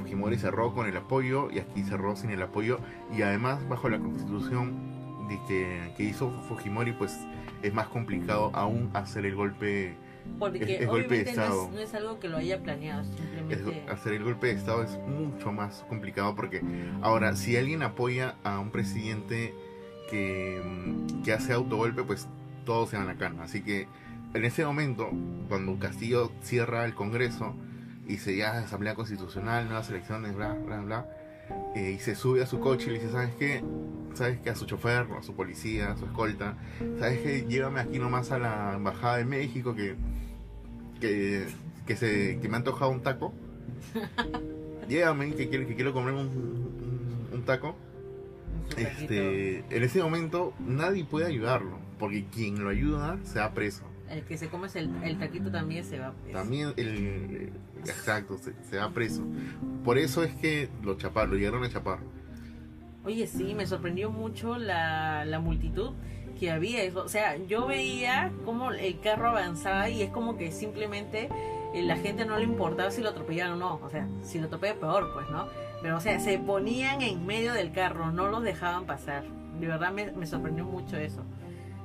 Fujimori 0.00 0.38
cerró 0.38 0.72
con 0.74 0.86
el 0.86 0.96
apoyo 0.96 1.50
y 1.50 1.58
aquí 1.58 1.82
cerró 1.82 2.16
sin 2.16 2.30
el 2.30 2.42
apoyo. 2.42 2.78
Y 3.16 3.22
además, 3.22 3.66
bajo 3.68 3.88
la 3.88 3.98
constitución 3.98 5.28
de 5.28 5.38
que, 5.48 5.92
que 5.96 6.04
hizo 6.04 6.30
Fujimori, 6.48 6.92
pues 6.92 7.18
es 7.62 7.74
más 7.74 7.88
complicado 7.88 8.50
aún 8.54 8.90
hacer 8.94 9.26
el 9.26 9.34
golpe. 9.34 9.94
Porque 10.38 10.58
Es- 10.62 10.82
es 10.82 10.86
golpe 10.86 11.08
de 11.16 11.20
obviamente 11.22 11.36
no 11.36 11.42
Estado. 11.42 11.64
es, 11.64 11.70
no 11.72 11.78
es 11.80 11.94
algo 11.94 12.20
que 12.20 12.28
lo 12.28 12.36
haya 12.36 12.62
planeado, 12.62 13.00
es- 13.02 13.08
simplemente... 13.08 13.90
hacer 13.90 14.12
el 14.12 14.24
golpe 14.24 14.46
de 14.48 14.52
Estado 14.54 14.82
es 14.82 14.98
mucho 15.08 15.52
más 15.52 15.84
complicado 15.88 16.34
porque 16.34 16.62
ahora, 17.02 17.34
si 17.34 17.56
alguien 17.56 17.82
apoya 17.82 18.34
a 18.44 18.58
un 18.60 18.70
presidente 18.70 19.54
que, 20.10 20.60
mm, 20.64 21.22
que 21.22 21.32
hace 21.32 21.52
autogolpe, 21.52 22.02
pues 22.04 22.28
todos 22.64 22.90
se 22.90 22.96
van 22.98 23.08
a 23.08 23.16
cana. 23.16 23.42
Así 23.44 23.62
que 23.62 23.86
en 24.34 24.44
ese 24.44 24.64
momento, 24.64 25.10
cuando 25.48 25.78
Castillo 25.78 26.30
cierra 26.42 26.84
el 26.84 26.94
Congreso 26.94 27.54
y 28.08 28.16
se 28.16 28.36
ya 28.36 28.58
Asamblea 28.58 28.94
Constitucional, 28.94 29.66
nuevas 29.66 29.88
elecciones, 29.90 30.34
bla, 30.34 30.54
bla, 30.54 30.80
bla, 30.80 31.06
eh, 31.76 31.92
y 31.92 31.98
se 31.98 32.14
sube 32.14 32.42
a 32.42 32.46
su 32.46 32.58
coche 32.58 32.86
y 32.86 32.94
le 32.94 32.98
dice, 33.00 33.12
¿sabes 33.12 33.34
qué? 33.38 33.62
¿Sabes 34.14 34.40
qué? 34.40 34.50
A 34.50 34.54
su 34.56 34.64
chofer, 34.66 35.06
a 35.16 35.22
su 35.22 35.34
policía, 35.34 35.92
a 35.92 35.96
su 35.96 36.06
escolta, 36.06 36.56
¿sabes 36.98 37.20
qué? 37.20 37.44
Llévame 37.48 37.80
aquí 37.80 37.98
nomás 37.98 38.32
a 38.32 38.38
la 38.38 38.74
Embajada 38.74 39.18
de 39.18 39.24
México 39.24 39.74
que, 39.74 39.94
que, 41.00 41.46
que, 41.86 41.96
se, 41.96 42.38
que 42.40 42.48
me 42.48 42.54
ha 42.54 42.58
antojado 42.58 42.90
un 42.90 43.02
taco. 43.02 43.32
Llévame 44.88 45.34
que 45.34 45.48
quiero, 45.48 45.66
que 45.66 45.74
quiero 45.74 45.92
comer 45.92 46.14
un, 46.14 46.26
un- 46.28 47.28
un 47.32 47.42
taco. 47.44 47.76
Este, 48.76 49.58
en 49.70 49.82
ese 49.82 50.02
momento 50.02 50.52
nadie 50.58 51.04
puede 51.04 51.26
ayudarlo, 51.26 51.78
porque 51.98 52.24
quien 52.26 52.62
lo 52.62 52.70
ayuda 52.70 53.18
se 53.24 53.38
va 53.38 53.52
preso. 53.52 53.84
El 54.10 54.24
que 54.24 54.38
se 54.38 54.48
come 54.48 54.68
el, 54.74 54.90
el 55.04 55.18
taquito 55.18 55.50
también 55.50 55.84
se 55.84 55.98
va. 55.98 56.12
pues. 56.12 56.32
También 56.32 56.72
el 56.76 57.52
exacto, 57.80 58.38
se, 58.38 58.54
se 58.68 58.78
va 58.78 58.90
preso. 58.90 59.22
Por 59.84 59.98
eso 59.98 60.22
es 60.22 60.34
que 60.34 60.68
lo 60.82 60.96
chaparon, 60.96 61.30
lo 61.30 61.36
llegaron 61.36 61.64
a 61.64 61.68
chapar. 61.68 61.98
Oye, 63.04 63.26
sí, 63.26 63.54
me 63.54 63.66
sorprendió 63.66 64.10
mucho 64.10 64.58
la, 64.58 65.24
la 65.24 65.40
multitud 65.40 65.92
que 66.38 66.50
había. 66.50 66.80
O 66.96 67.08
sea, 67.08 67.36
yo 67.36 67.66
veía 67.66 68.32
cómo 68.44 68.72
el 68.72 69.00
carro 69.00 69.28
avanzaba 69.28 69.88
y 69.88 70.02
es 70.02 70.10
como 70.10 70.36
que 70.36 70.52
simplemente 70.52 71.28
eh, 71.74 71.82
la 71.82 71.96
gente 71.96 72.24
no 72.24 72.36
le 72.36 72.44
importaba 72.44 72.90
si 72.90 73.02
lo 73.02 73.10
atropellaban 73.10 73.54
o 73.54 73.56
no. 73.56 73.80
O 73.84 73.90
sea, 73.90 74.06
si 74.22 74.38
lo 74.38 74.46
atropella 74.46 74.74
peor, 74.78 75.10
pues, 75.14 75.28
¿no? 75.30 75.46
Pero, 75.80 75.96
o 75.96 76.00
sea, 76.00 76.18
se 76.18 76.38
ponían 76.38 77.02
en 77.02 77.24
medio 77.24 77.52
del 77.52 77.72
carro, 77.72 78.10
no 78.10 78.28
los 78.28 78.42
dejaban 78.42 78.84
pasar. 78.84 79.24
De 79.60 79.66
verdad 79.66 79.92
me, 79.92 80.12
me 80.12 80.26
sorprendió 80.26 80.64
mucho 80.64 80.96
eso. 80.96 81.24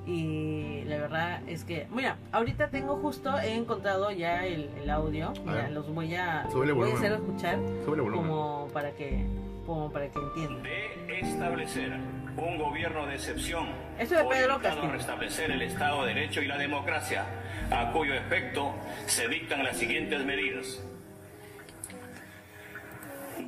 Y 0.06 0.84
la 0.86 0.98
verdad 0.98 1.42
es 1.48 1.64
que, 1.64 1.88
mira, 1.90 2.18
ahorita 2.34 2.70
tengo 2.70 2.98
justo, 2.98 3.40
he 3.40 3.54
encontrado 3.54 4.12
ya 4.12 4.46
el, 4.46 4.70
el 4.82 4.90
audio. 4.90 5.32
Mira, 5.46 5.70
los 5.70 5.88
voy 5.94 6.14
a, 6.16 6.46
voy 6.54 6.92
a 6.92 6.94
hacer 6.94 7.14
escuchar 7.14 7.58
como 7.86 8.68
para 8.74 8.92
que, 8.92 9.26
como 9.66 9.92
para 9.92 10.10
que 10.10 10.20
entiendan. 10.20 10.64
de 10.64 11.20
establecer 11.22 11.94
un 12.36 12.58
gobierno 12.58 13.06
de 13.06 13.16
excepción 13.16 13.68
Eso 13.98 14.16
de 14.16 14.26
Pedro 14.26 14.60
Castillo. 14.60 14.90
a 14.90 14.92
restablecer 14.92 15.52
el 15.52 15.62
Estado 15.62 16.04
de 16.04 16.14
Derecho 16.14 16.42
y 16.42 16.48
la 16.48 16.58
democracia, 16.58 17.26
a 17.72 17.92
cuyo 17.92 18.14
efecto 18.14 18.74
se 19.06 19.28
dictan 19.30 19.64
las 19.64 19.78
siguientes 19.78 20.26
medidas. 20.26 20.84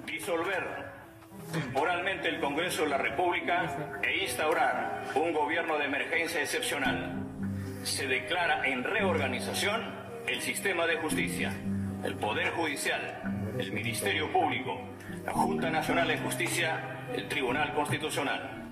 Disolver 0.06 0.85
temporalmente 1.52 2.30
el 2.30 2.40
Congreso 2.40 2.84
de 2.84 2.90
la 2.90 2.98
República 2.98 3.98
e 4.02 4.24
instaurar 4.24 5.04
un 5.16 5.34
gobierno 5.34 5.78
de 5.78 5.86
emergencia 5.86 6.42
excepcional. 6.42 7.24
Se 7.84 8.08
declara 8.08 8.68
en 8.68 8.84
reorganización 8.84 9.82
el 10.28 10.42
sistema 10.42 10.88
de 10.88 10.98
justicia, 10.98 11.54
el 12.04 12.16
Poder 12.16 12.52
Judicial, 12.52 13.22
el 13.60 13.72
Ministerio 13.72 14.32
Público, 14.32 14.80
la 15.24 15.32
Junta 15.34 15.70
Nacional 15.70 16.08
de 16.08 16.18
Justicia, 16.18 17.06
el 17.14 17.28
Tribunal 17.28 17.74
Constitucional. 17.74 18.64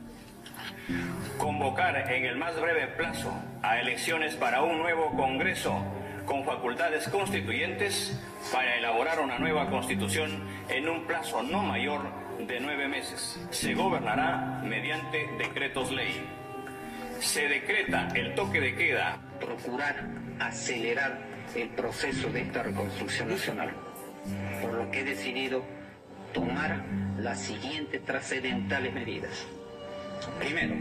Convocar 1.38 2.12
en 2.12 2.26
el 2.26 2.38
más 2.38 2.60
breve 2.60 2.88
plazo 2.88 3.34
a 3.62 3.80
elecciones 3.80 4.36
para 4.36 4.62
un 4.62 4.80
nuevo 4.80 5.12
Congreso 5.16 5.84
con 6.26 6.44
facultades 6.46 7.08
constituyentes 7.10 8.20
para 8.52 8.78
elaborar 8.78 9.20
una 9.20 9.40
nueva 9.40 9.70
constitución 9.70 10.48
en 10.70 10.88
un 10.88 11.06
plazo 11.06 11.44
no 11.44 11.64
mayor 11.64 12.23
de 12.40 12.60
nueve 12.60 12.88
meses. 12.88 13.40
Se 13.52 13.74
gobernará 13.74 14.62
mediante 14.64 15.28
decretos 15.38 15.92
ley. 15.92 16.26
Se 17.20 17.48
decreta 17.48 18.10
el 18.16 18.36
toque 18.36 18.60
de 18.60 18.76
queda 18.76 19.20
procurar 19.40 20.08
acelerar 20.40 21.20
el 21.56 21.70
proceso 21.70 22.30
de 22.30 22.42
esta 22.42 22.64
reconstrucción 22.64 23.30
nacional, 23.30 23.72
por 24.62 24.74
lo 24.74 24.92
que 24.92 25.02
he 25.02 25.04
decidido 25.04 25.64
tomar 26.34 26.84
las 27.18 27.40
siguientes 27.40 28.04
trascendentales 28.04 28.94
medidas. 28.94 29.46
Primero, 30.40 30.76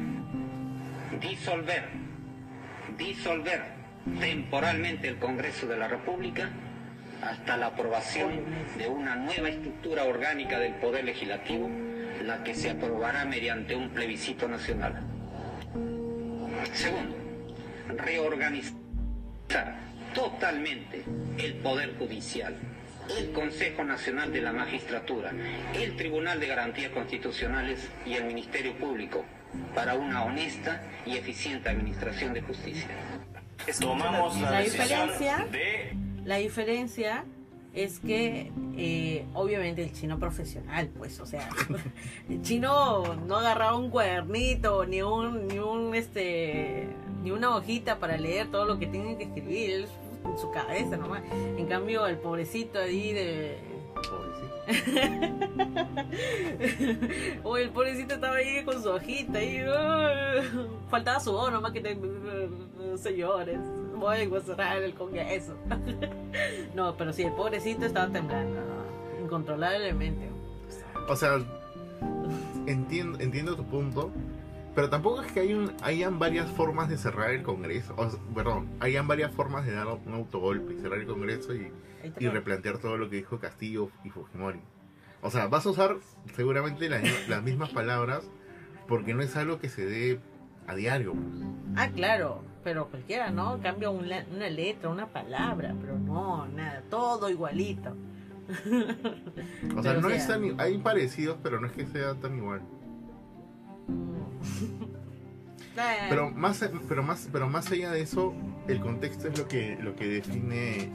disolver, 1.20 1.88
disolver 2.96 3.62
temporalmente 4.18 5.08
el 5.08 5.18
Congreso 5.18 5.66
de 5.66 5.76
la 5.76 5.88
República 5.88 6.50
hasta 7.22 7.56
la 7.56 7.66
aprobación 7.66 8.44
de 8.76 8.88
una 8.88 9.16
nueva 9.16 9.48
estructura 9.48 10.04
orgánica 10.04 10.58
del 10.58 10.74
Poder 10.74 11.04
Legislativo, 11.04 11.70
la 12.24 12.42
que 12.44 12.54
se 12.54 12.70
aprobará 12.70 13.24
mediante 13.24 13.74
un 13.74 13.90
plebiscito 13.90 14.48
nacional. 14.48 15.00
Segundo, 16.72 17.16
reorganizar 17.96 18.74
totalmente 20.14 21.04
el 21.38 21.54
Poder 21.54 21.96
Judicial, 21.98 22.56
el 23.18 23.32
Consejo 23.32 23.84
Nacional 23.84 24.32
de 24.32 24.40
la 24.40 24.52
Magistratura, 24.52 25.32
el 25.74 25.96
Tribunal 25.96 26.38
de 26.40 26.46
Garantías 26.46 26.90
Constitucionales 26.92 27.88
y 28.06 28.14
el 28.14 28.24
Ministerio 28.24 28.74
Público 28.76 29.24
para 29.74 29.94
una 29.94 30.24
honesta 30.24 30.82
y 31.04 31.16
eficiente 31.16 31.68
administración 31.68 32.32
de 32.34 32.42
justicia. 32.42 32.88
Tomamos 33.80 34.40
la, 34.40 34.50
La 34.50 34.58
decisión 34.60 35.08
diferencia- 35.08 35.46
de 35.50 35.92
La 36.24 36.36
diferencia 36.36 37.24
es 37.74 38.00
que 38.00 38.52
eh, 38.76 39.24
obviamente 39.34 39.82
el 39.82 39.92
chino 39.92 40.18
profesional, 40.18 40.88
pues, 40.96 41.20
o 41.20 41.26
sea, 41.26 41.48
el 42.28 42.42
chino 42.42 43.16
no 43.26 43.36
agarraba 43.36 43.76
un 43.76 43.90
cuadernito 43.90 44.84
ni 44.84 45.02
un 45.02 45.48
ni 45.48 45.58
un 45.58 45.94
este 45.94 46.88
ni 47.22 47.30
una 47.30 47.56
hojita 47.56 47.98
para 47.98 48.18
leer 48.18 48.50
todo 48.50 48.66
lo 48.66 48.78
que 48.78 48.86
tienen 48.86 49.16
que 49.16 49.24
escribir 49.24 49.70
él 49.70 49.86
en 50.24 50.38
su 50.38 50.50
cabeza 50.50 50.96
nomás. 50.96 51.22
En 51.32 51.66
cambio 51.66 52.06
el 52.06 52.18
pobrecito 52.18 52.78
ahí 52.78 53.12
de 53.12 53.58
o 57.42 57.56
el 57.56 57.70
pobrecito 57.70 58.14
estaba 58.14 58.36
ahí 58.36 58.64
con 58.64 58.80
su 58.80 58.90
hojita 58.90 59.42
y 59.42 59.58
faltaba 60.88 61.18
su 61.20 61.32
voz 61.32 61.50
nomás 61.50 61.72
que 61.72 61.80
te, 61.80 61.98
señores 62.96 63.58
voy 64.02 64.38
a 64.38 64.40
cerrar 64.40 64.82
el 64.82 64.94
congreso 64.94 65.56
no 66.74 66.96
pero 66.96 67.12
sí 67.12 67.22
el 67.22 67.32
pobrecito 67.32 67.86
estaba 67.86 68.12
temblando 68.12 68.60
incontrolablemente 69.22 70.30
o 71.08 71.16
sea 71.16 71.38
entiendo 72.66 73.18
entiendo 73.20 73.56
tu 73.56 73.64
punto 73.64 74.12
pero 74.74 74.88
tampoco 74.88 75.20
es 75.20 75.30
que 75.32 75.40
hay 75.40 75.52
un, 75.52 75.72
hayan 75.82 76.18
varias 76.18 76.50
formas 76.50 76.88
de 76.88 76.96
cerrar 76.96 77.30
el 77.30 77.42
Congreso. 77.42 77.94
O, 77.98 78.08
perdón, 78.34 78.70
hayan 78.80 79.06
varias 79.06 79.30
formas 79.30 79.66
de 79.66 79.72
dar 79.72 79.86
un 79.86 80.14
autogolpe, 80.14 80.80
cerrar 80.80 80.98
el 80.98 81.06
Congreso 81.06 81.54
y, 81.54 81.70
y 82.18 82.28
replantear 82.28 82.78
todo 82.78 82.96
lo 82.96 83.10
que 83.10 83.16
dijo 83.16 83.38
Castillo 83.38 83.90
y 84.02 84.08
Fujimori. 84.10 84.60
O 85.20 85.30
sea, 85.30 85.46
vas 85.46 85.66
a 85.66 85.70
usar 85.70 85.96
seguramente 86.34 86.88
las, 86.88 87.42
mismas 87.42 87.70
palabras 87.70 88.28
porque 88.88 89.14
no 89.14 89.22
es 89.22 89.36
algo 89.36 89.60
que 89.60 89.68
se 89.68 89.84
dé 89.84 90.20
a 90.66 90.74
diario. 90.74 91.12
Pues. 91.12 91.48
Ah, 91.76 91.88
claro, 91.94 92.42
pero 92.62 92.88
cualquiera, 92.88 93.30
¿no? 93.30 93.60
Cambia 93.60 93.90
una, 93.90 94.22
letra, 94.50 94.88
una 94.88 95.06
palabra, 95.06 95.74
pero 95.80 95.98
no, 95.98 96.46
nada, 96.46 96.82
todo 96.90 97.28
igualito. 97.30 97.96
o 99.76 99.82
sea, 99.82 99.94
no 99.94 100.10
es 100.10 100.26
tan, 100.26 100.60
hay 100.60 100.78
parecidos, 100.78 101.38
pero 101.42 101.60
no 101.60 101.66
es 101.66 101.72
que 101.72 101.86
sea 101.86 102.14
tan 102.14 102.36
igual. 102.36 102.62
pero 106.08 106.30
más 106.30 106.68
pero 106.86 107.02
más 107.02 107.28
pero 107.32 107.48
más 107.48 107.70
allá 107.72 107.90
de 107.92 108.02
eso 108.02 108.34
el 108.68 108.78
contexto 108.80 109.28
es 109.28 109.38
lo 109.38 109.48
que 109.48 109.78
lo 109.80 109.96
que 109.96 110.06
define 110.06 110.90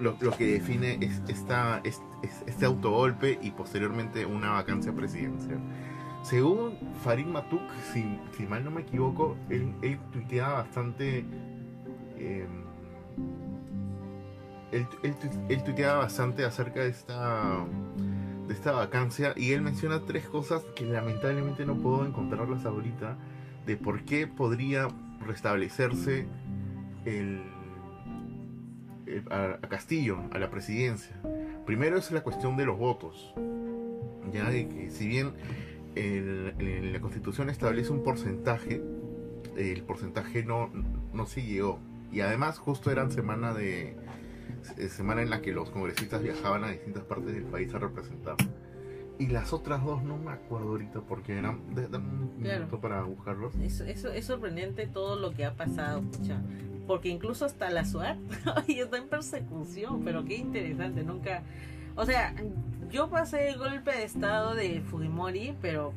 lo, 0.00 0.36
que 0.36 0.46
define 0.46 0.98
es 1.00 1.20
esta, 1.28 1.82
este 2.46 2.66
autogolpe 2.66 3.38
y 3.42 3.50
posteriormente 3.50 4.26
una 4.26 4.52
vacancia 4.52 4.92
presidencial. 4.92 5.58
Según 6.22 6.76
Farid 7.02 7.26
Matuk, 7.26 7.62
si, 7.92 8.04
mal 8.48 8.64
no 8.64 8.70
me 8.70 8.82
equivoco, 8.82 9.36
él, 9.48 9.72
él 9.82 9.98
tuiteaba 10.12 10.54
bastante. 10.54 11.24
Eh, 12.18 12.46
él, 14.72 15.62
tuiteaba 15.64 15.98
bastante 15.98 16.44
acerca 16.44 16.80
de 16.80 16.90
esta, 16.90 17.64
de 18.46 18.52
esta 18.52 18.72
vacancia 18.72 19.32
y 19.34 19.52
él 19.52 19.62
menciona 19.62 20.04
tres 20.04 20.28
cosas 20.28 20.62
que 20.76 20.84
lamentablemente 20.84 21.64
no 21.64 21.76
puedo 21.76 22.04
encontrarlas 22.04 22.66
ahorita 22.66 23.16
de 23.64 23.76
por 23.76 24.02
qué 24.04 24.26
podría 24.26 24.88
restablecerse 25.26 26.26
el, 27.06 27.42
eh, 29.06 29.24
a, 29.30 29.58
Castillo, 29.68 30.18
a 30.32 30.38
la 30.38 30.50
presidencia. 30.50 31.16
Primero 31.64 31.96
es 31.96 32.10
la 32.10 32.22
cuestión 32.22 32.56
de 32.56 32.66
los 32.66 32.78
votos. 32.78 33.34
Ya 34.32 34.50
de 34.50 34.68
que 34.68 34.90
si 34.90 35.08
bien 35.08 35.32
la 36.92 37.00
constitución 37.00 37.50
establece 37.50 37.90
un 37.90 38.02
porcentaje, 38.02 38.82
el 39.56 39.82
porcentaje 39.82 40.44
no, 40.44 40.70
no 41.12 41.26
se 41.26 41.42
llegó. 41.42 41.78
Y 42.12 42.20
además 42.20 42.58
justo 42.58 42.90
eran 42.90 43.10
semana 43.10 43.52
de 43.52 43.96
eh, 44.76 44.88
semana 44.88 45.22
en 45.22 45.30
la 45.30 45.40
que 45.40 45.52
los 45.52 45.70
congresistas 45.70 46.22
viajaban 46.22 46.64
a 46.64 46.70
distintas 46.70 47.04
partes 47.04 47.34
del 47.34 47.44
país 47.44 47.72
a 47.74 47.78
representar. 47.78 48.36
Y 49.18 49.26
las 49.26 49.52
otras 49.52 49.84
dos 49.84 50.02
no 50.04 50.16
me 50.16 50.30
acuerdo 50.30 50.68
ahorita 50.68 51.00
porque 51.00 51.38
eran. 51.38 51.60
Dame 51.74 52.08
un 52.08 52.40
minuto 52.40 52.80
para 52.80 53.02
buscarlos. 53.02 53.54
Eso, 53.56 53.84
eso, 53.84 54.12
es 54.12 54.26
sorprendente 54.26 54.86
todo 54.86 55.16
lo 55.16 55.32
que 55.32 55.44
ha 55.44 55.54
pasado, 55.54 56.02
porque 56.86 57.08
incluso 57.08 57.44
hasta 57.44 57.68
la 57.70 57.84
SWAT 57.84 58.18
está 58.68 58.96
en 58.96 59.08
persecución, 59.08 60.02
pero 60.04 60.24
qué 60.24 60.36
interesante, 60.36 61.02
nunca... 61.02 61.42
O 61.96 62.06
sea, 62.06 62.32
yo 62.90 63.08
pasé 63.08 63.48
el 63.48 63.58
golpe 63.58 63.92
de 63.92 64.04
estado 64.04 64.54
de 64.54 64.80
Fujimori, 64.80 65.54
pero, 65.60 65.92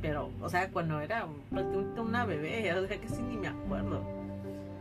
pero, 0.00 0.30
o 0.40 0.48
sea, 0.48 0.70
cuando 0.70 1.00
era 1.00 1.26
prácticamente 1.50 2.00
una 2.00 2.24
bebé, 2.24 2.72
o 2.78 2.86
sea, 2.86 3.00
que 3.00 3.08
sí 3.08 3.22
ni 3.22 3.36
me 3.36 3.48
acuerdo. 3.48 4.02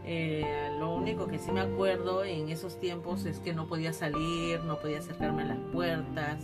Eh, 0.06 0.72
lo 0.80 0.96
único 0.96 1.28
que 1.28 1.38
sí 1.38 1.52
me 1.52 1.62
acuerdo 1.62 2.24
en 2.24 2.50
esos 2.50 2.80
tiempos 2.80 3.26
es 3.26 3.40
que 3.40 3.54
no 3.54 3.68
podía 3.68 3.94
salir, 3.94 4.60
no 4.62 4.80
podía 4.80 5.00
acercarme 5.00 5.44
a 5.44 5.48
las 5.48 5.60
puertas, 5.72 6.40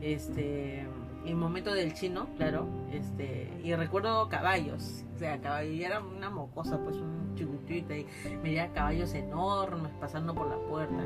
este 0.00 0.86
en 1.24 1.38
momento 1.38 1.72
del 1.72 1.94
chino, 1.94 2.28
claro, 2.36 2.66
este, 2.92 3.50
y 3.62 3.74
recuerdo 3.74 4.28
caballos, 4.28 5.04
o 5.14 5.18
sea, 5.18 5.40
caballo, 5.40 5.70
y 5.70 5.84
era 5.84 6.00
una 6.00 6.30
mocosa, 6.30 6.78
pues 6.78 6.96
un 6.96 7.34
chiquitito 7.34 7.94
y 7.94 8.06
veía 8.42 8.72
caballos 8.72 9.14
enormes 9.14 9.92
pasando 10.00 10.34
por 10.34 10.48
la 10.48 10.56
puerta. 10.56 11.04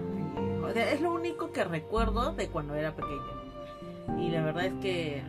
o 0.63 0.73
sea, 0.73 0.93
es 0.93 1.01
lo 1.01 1.13
único 1.13 1.53
que 1.53 1.65
recuerdo 1.65 2.33
de 2.33 2.49
cuando 2.49 2.75
era 2.75 2.95
pequeño. 2.95 3.39
Y 4.19 4.31
la 4.31 4.43
verdad 4.43 4.67
es 4.67 4.75
que 4.81 5.23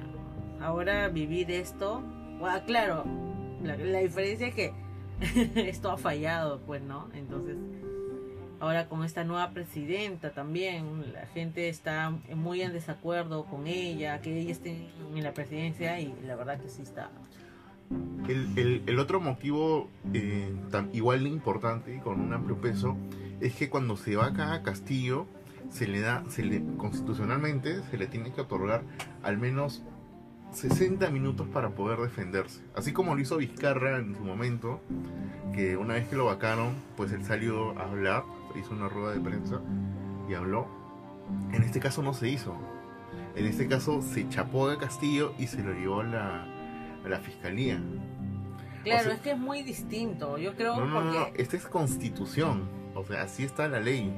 ahora 0.61 1.09
vivir 1.09 1.51
esto, 1.51 2.01
bueno, 2.39 2.59
claro, 2.65 3.03
la, 3.63 3.77
la 3.77 3.99
diferencia 3.99 4.47
es 4.47 4.55
que 4.55 4.73
esto 5.69 5.91
ha 5.91 5.97
fallado, 5.97 6.61
pues, 6.61 6.81
¿no? 6.81 7.09
Entonces, 7.13 7.57
Ahora 8.59 8.87
con 8.89 9.05
esta 9.05 9.23
nueva 9.23 9.51
presidenta 9.51 10.31
también, 10.31 11.13
la 11.13 11.25
gente 11.27 11.69
está 11.69 12.13
muy 12.35 12.61
en 12.61 12.73
desacuerdo 12.73 13.45
con 13.45 13.67
ella, 13.67 14.19
que 14.19 14.37
ella 14.37 14.51
esté 14.51 14.89
en 15.15 15.23
la 15.23 15.33
presidencia 15.33 15.99
y 15.99 16.13
la 16.25 16.35
verdad 16.35 16.59
que 16.59 16.67
sí 16.67 16.81
está. 16.81 17.09
El, 18.27 18.99
otro 18.99 19.19
motivo 19.19 19.89
eh, 20.13 20.53
tan, 20.69 20.89
igual 20.93 21.23
de 21.23 21.29
importante 21.29 21.99
con 22.03 22.19
un 22.19 22.33
amplio 22.33 22.59
peso 22.59 22.97
es 23.39 23.55
que 23.55 23.69
cuando 23.69 23.97
se 23.97 24.15
va 24.15 24.27
acá 24.27 24.53
a 24.53 24.61
Castillo, 24.61 25.25
se 25.71 25.87
le 25.87 26.01
da, 26.01 26.23
se 26.29 26.43
le, 26.43 26.63
constitucionalmente 26.77 27.81
se 27.89 27.97
le 27.97 28.07
tiene 28.07 28.31
que 28.31 28.41
otorgar 28.41 28.83
al 29.23 29.37
menos 29.37 29.83
60 30.51 31.09
minutos 31.11 31.47
para 31.47 31.69
poder 31.69 31.99
defenderse. 31.99 32.61
Así 32.75 32.91
como 32.91 33.15
lo 33.15 33.21
hizo 33.21 33.37
Vizcarra 33.37 33.97
en 33.97 34.15
su 34.15 34.21
momento, 34.21 34.81
que 35.53 35.77
una 35.77 35.93
vez 35.93 36.07
que 36.07 36.15
lo 36.15 36.25
vacaron, 36.25 36.73
pues 36.97 37.11
él 37.11 37.23
salió 37.23 37.77
a 37.79 37.83
hablar 37.83 38.23
hizo 38.55 38.71
una 38.71 38.89
rueda 38.89 39.13
de 39.13 39.19
prensa 39.19 39.61
y 40.29 40.33
habló. 40.33 40.67
En 41.51 41.63
este 41.63 41.79
caso 41.79 42.01
no 42.01 42.13
se 42.13 42.29
hizo. 42.29 42.55
En 43.35 43.45
este 43.45 43.67
caso 43.67 44.01
se 44.01 44.27
chapó 44.29 44.69
de 44.69 44.77
Castillo 44.77 45.33
y 45.37 45.47
se 45.47 45.63
lo 45.63 45.73
llevó 45.73 46.01
a 46.01 46.03
la, 46.03 46.43
a 47.05 47.09
la 47.09 47.19
fiscalía. 47.19 47.79
Claro, 48.83 49.11
es 49.11 49.19
que 49.19 49.31
es 49.31 49.37
muy 49.37 49.63
distinto. 49.63 50.37
Yo 50.37 50.55
creo 50.55 50.75
no, 50.77 50.85
no, 50.85 51.03
no, 51.03 51.27
esta 51.35 51.57
es 51.57 51.65
constitución. 51.65 52.67
O 52.95 53.03
sea, 53.03 53.23
así 53.23 53.43
está 53.43 53.67
la 53.67 53.79
ley. 53.79 54.11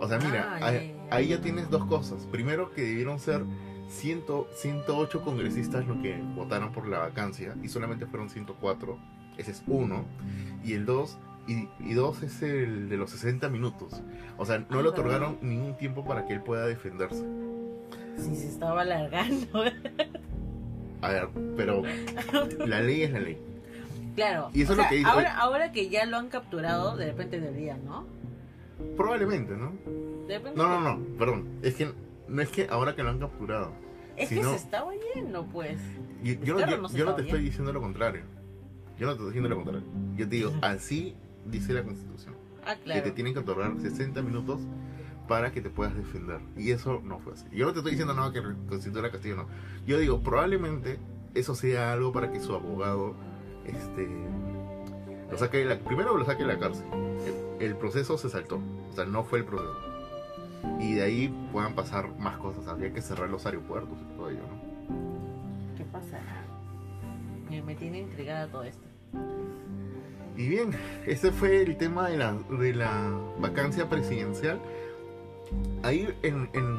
O 0.00 0.08
sea, 0.08 0.18
mira, 0.18 0.58
ah, 0.60 0.72
ahí, 1.10 1.28
ya 1.28 1.40
tienes 1.40 1.70
dos 1.70 1.84
cosas. 1.84 2.26
Primero, 2.26 2.72
que 2.72 2.82
debieron 2.82 3.20
ser 3.20 3.44
100, 3.88 4.24
108 4.54 5.22
congresistas 5.22 5.86
los 5.86 5.98
que 5.98 6.20
votaron 6.34 6.72
por 6.72 6.88
la 6.88 6.98
vacancia 6.98 7.54
y 7.62 7.68
solamente 7.68 8.06
fueron 8.06 8.28
104. 8.28 8.98
Ese 9.36 9.52
es 9.52 9.62
uno. 9.66 10.04
Y 10.64 10.72
el 10.72 10.86
dos, 10.86 11.18
y, 11.46 11.94
dos 11.94 12.22
es 12.22 12.42
el 12.42 12.88
de 12.88 12.96
los 12.96 13.10
60 13.10 13.48
minutos. 13.48 14.00
O 14.38 14.46
sea, 14.46 14.64
no 14.70 14.82
le 14.82 14.88
otorgaron 14.88 15.38
ningún 15.42 15.76
tiempo 15.76 16.04
para 16.04 16.26
que 16.26 16.34
él 16.34 16.40
pueda 16.40 16.66
defenderse. 16.66 17.24
Sí, 18.16 18.36
se 18.36 18.48
estaba 18.48 18.82
alargando. 18.82 19.64
A 21.00 21.08
ver, 21.08 21.28
pero 21.56 21.82
la 22.64 22.80
ley 22.80 23.02
es 23.02 23.12
la 23.12 23.20
ley. 23.20 23.38
Claro. 24.14 24.50
Y 24.52 24.62
eso 24.62 24.72
es 24.72 24.78
lo 24.78 24.84
que 24.88 25.02
ahora, 25.04 25.36
ahora 25.36 25.72
que 25.72 25.88
ya 25.88 26.04
lo 26.06 26.16
han 26.16 26.28
capturado, 26.28 26.96
de 26.96 27.06
repente 27.06 27.40
debería, 27.40 27.76
¿no? 27.76 28.06
Probablemente, 28.96 29.56
¿no? 29.56 29.72
no, 30.54 30.68
no, 30.68 30.80
no, 30.80 31.18
perdón. 31.18 31.58
Es 31.62 31.74
que 31.74 31.92
no 32.28 32.42
es 32.42 32.50
que 32.50 32.66
ahora 32.70 32.94
que 32.94 33.02
lo 33.02 33.10
han 33.10 33.18
capturado. 33.18 33.72
Es 34.16 34.28
que 34.28 34.42
se 34.42 34.54
estaba 34.54 34.92
yendo, 35.14 35.46
pues. 35.46 35.80
yo, 36.22 36.54
no, 36.54 37.14
te 37.14 37.22
estoy 37.22 37.42
diciendo 37.42 37.72
lo 37.72 37.80
contrario. 37.80 38.22
Yo 38.98 39.06
no 39.06 39.12
te 39.12 39.18
estoy 39.18 39.26
diciendo 39.28 39.48
lo 39.48 39.56
contrario. 39.56 39.82
Yo 40.16 40.28
te 40.28 40.36
digo, 40.36 40.52
así 40.62 41.16
dice 41.46 41.72
la 41.72 41.82
Constitución. 41.82 42.34
Ah, 42.64 42.76
que 42.76 43.00
te 43.00 43.10
tienen 43.10 43.32
que 43.32 43.40
otorgar 43.40 43.76
60 43.80 44.22
minutos 44.22 44.60
para 45.28 45.52
que 45.52 45.60
te 45.60 45.70
puedas 45.70 45.96
defender. 45.96 46.40
Y 46.56 46.70
eso 46.70 47.00
no 47.04 47.18
fue 47.18 47.32
así. 47.34 47.46
Yo 47.52 47.66
no 47.66 47.72
te 47.72 47.78
estoy 47.78 47.92
diciendo 47.92 48.14
nada 48.14 48.32
que 48.32 48.42
constituya 48.68 49.10
Castillo, 49.10 49.36
no. 49.36 49.46
Yo 49.86 49.98
digo, 49.98 50.22
probablemente 50.22 50.98
eso 51.34 51.54
sea 51.54 51.92
algo 51.92 52.12
para 52.12 52.30
que 52.30 52.40
su 52.40 52.54
abogado 52.54 53.14
este, 53.64 54.08
lo 55.30 55.38
saque 55.38 55.58
de 55.58 55.64
la, 55.64 55.78
primero 55.78 56.16
lo 56.16 56.24
saque 56.24 56.42
de 56.42 56.48
la 56.48 56.58
cárcel. 56.58 56.84
El, 57.60 57.76
proceso 57.76 58.18
se 58.18 58.28
saltó. 58.28 58.60
O 58.90 58.94
sea, 58.94 59.04
no 59.04 59.24
fue 59.24 59.38
el 59.40 59.44
proceso. 59.44 59.76
Y 60.80 60.94
de 60.94 61.02
ahí 61.02 61.34
puedan 61.50 61.74
pasar 61.74 62.08
más 62.18 62.36
cosas. 62.36 62.68
Habría 62.68 62.92
que 62.92 63.00
cerrar 63.00 63.30
los 63.30 63.46
aeropuertos 63.46 63.98
y 64.00 64.16
todo 64.16 64.30
ello, 64.30 64.40
¿no? 64.40 65.76
¿Qué 65.76 65.84
pasa? 65.84 66.20
Me 67.48 67.74
tiene 67.74 68.00
intrigada 68.00 68.46
todo 68.48 68.62
esto. 68.62 68.86
Y 70.36 70.48
bien, 70.48 70.70
ese 71.06 71.30
fue 71.32 71.62
el 71.62 71.76
tema 71.76 72.08
de 72.08 72.16
la, 72.16 72.32
de 72.34 72.74
la 72.74 73.10
vacancia 73.38 73.88
presidencial. 73.88 74.60
ahí 75.82 76.08
en, 76.22 76.48
en, 76.54 76.78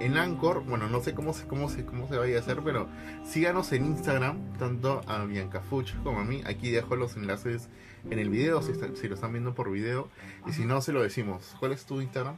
en 0.00 0.16
Anchor, 0.16 0.64
bueno, 0.64 0.88
no 0.88 1.00
sé 1.02 1.14
cómo 1.14 1.32
se, 1.34 1.46
cómo 1.46 1.68
se, 1.68 1.84
cómo 1.84 2.08
se 2.08 2.16
vaya 2.16 2.36
a 2.38 2.40
hacer, 2.40 2.60
pero 2.64 2.88
síganos 3.26 3.72
en 3.72 3.84
Instagram, 3.86 4.38
tanto 4.58 5.02
a 5.06 5.24
Bianca 5.24 5.60
Fuch 5.60 5.94
como 6.02 6.20
a 6.20 6.24
mí. 6.24 6.42
Aquí 6.46 6.70
dejo 6.70 6.96
los 6.96 7.16
enlaces 7.16 7.68
en 8.10 8.18
el 8.18 8.28
video, 8.30 8.62
si, 8.62 8.72
está- 8.72 8.94
si 8.96 9.06
lo 9.08 9.14
están 9.14 9.32
viendo 9.32 9.54
por 9.54 9.70
video. 9.70 10.08
Y 10.46 10.52
si 10.52 10.64
no, 10.64 10.80
se 10.80 10.92
lo 10.92 11.02
decimos. 11.02 11.54
¿Cuál 11.60 11.72
es 11.72 11.84
tu 11.84 12.00
Instagram? 12.00 12.36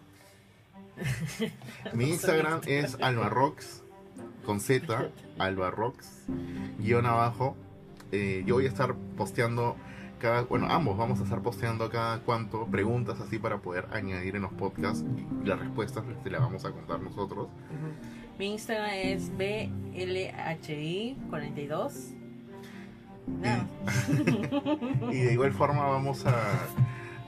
Mi 1.92 2.08
Instagram 2.10 2.60
es 2.66 2.96
albarrox, 3.00 3.82
con 4.44 4.60
Z, 4.60 5.10
albarrox, 5.38 6.24
guion 6.78 7.06
abajo. 7.06 7.56
Eh, 8.12 8.44
yo 8.46 8.54
voy 8.54 8.66
a 8.66 8.68
estar 8.68 8.94
posteando 9.16 9.74
cada, 10.18 10.42
bueno, 10.42 10.66
ambos 10.70 10.96
vamos 10.96 11.20
a 11.20 11.24
estar 11.24 11.42
posteando 11.42 11.90
cada 11.90 12.20
cuanto 12.20 12.64
preguntas 12.66 13.20
así 13.20 13.38
para 13.38 13.58
poder 13.58 13.86
añadir 13.92 14.36
en 14.36 14.42
los 14.42 14.52
podcasts 14.52 15.04
y 15.42 15.46
las 15.46 15.58
respuestas 15.58 16.04
te 16.22 16.30
las 16.30 16.40
vamos 16.40 16.64
a 16.64 16.70
contar 16.70 17.00
nosotros. 17.00 17.48
Mi 18.38 18.52
Instagram 18.52 18.90
es 18.94 19.32
BLHI42. 19.36 22.14
Nada. 23.40 23.66
Y 25.10 25.18
de 25.18 25.32
igual 25.32 25.52
forma 25.52 25.84
vamos 25.86 26.24
a, 26.26 26.68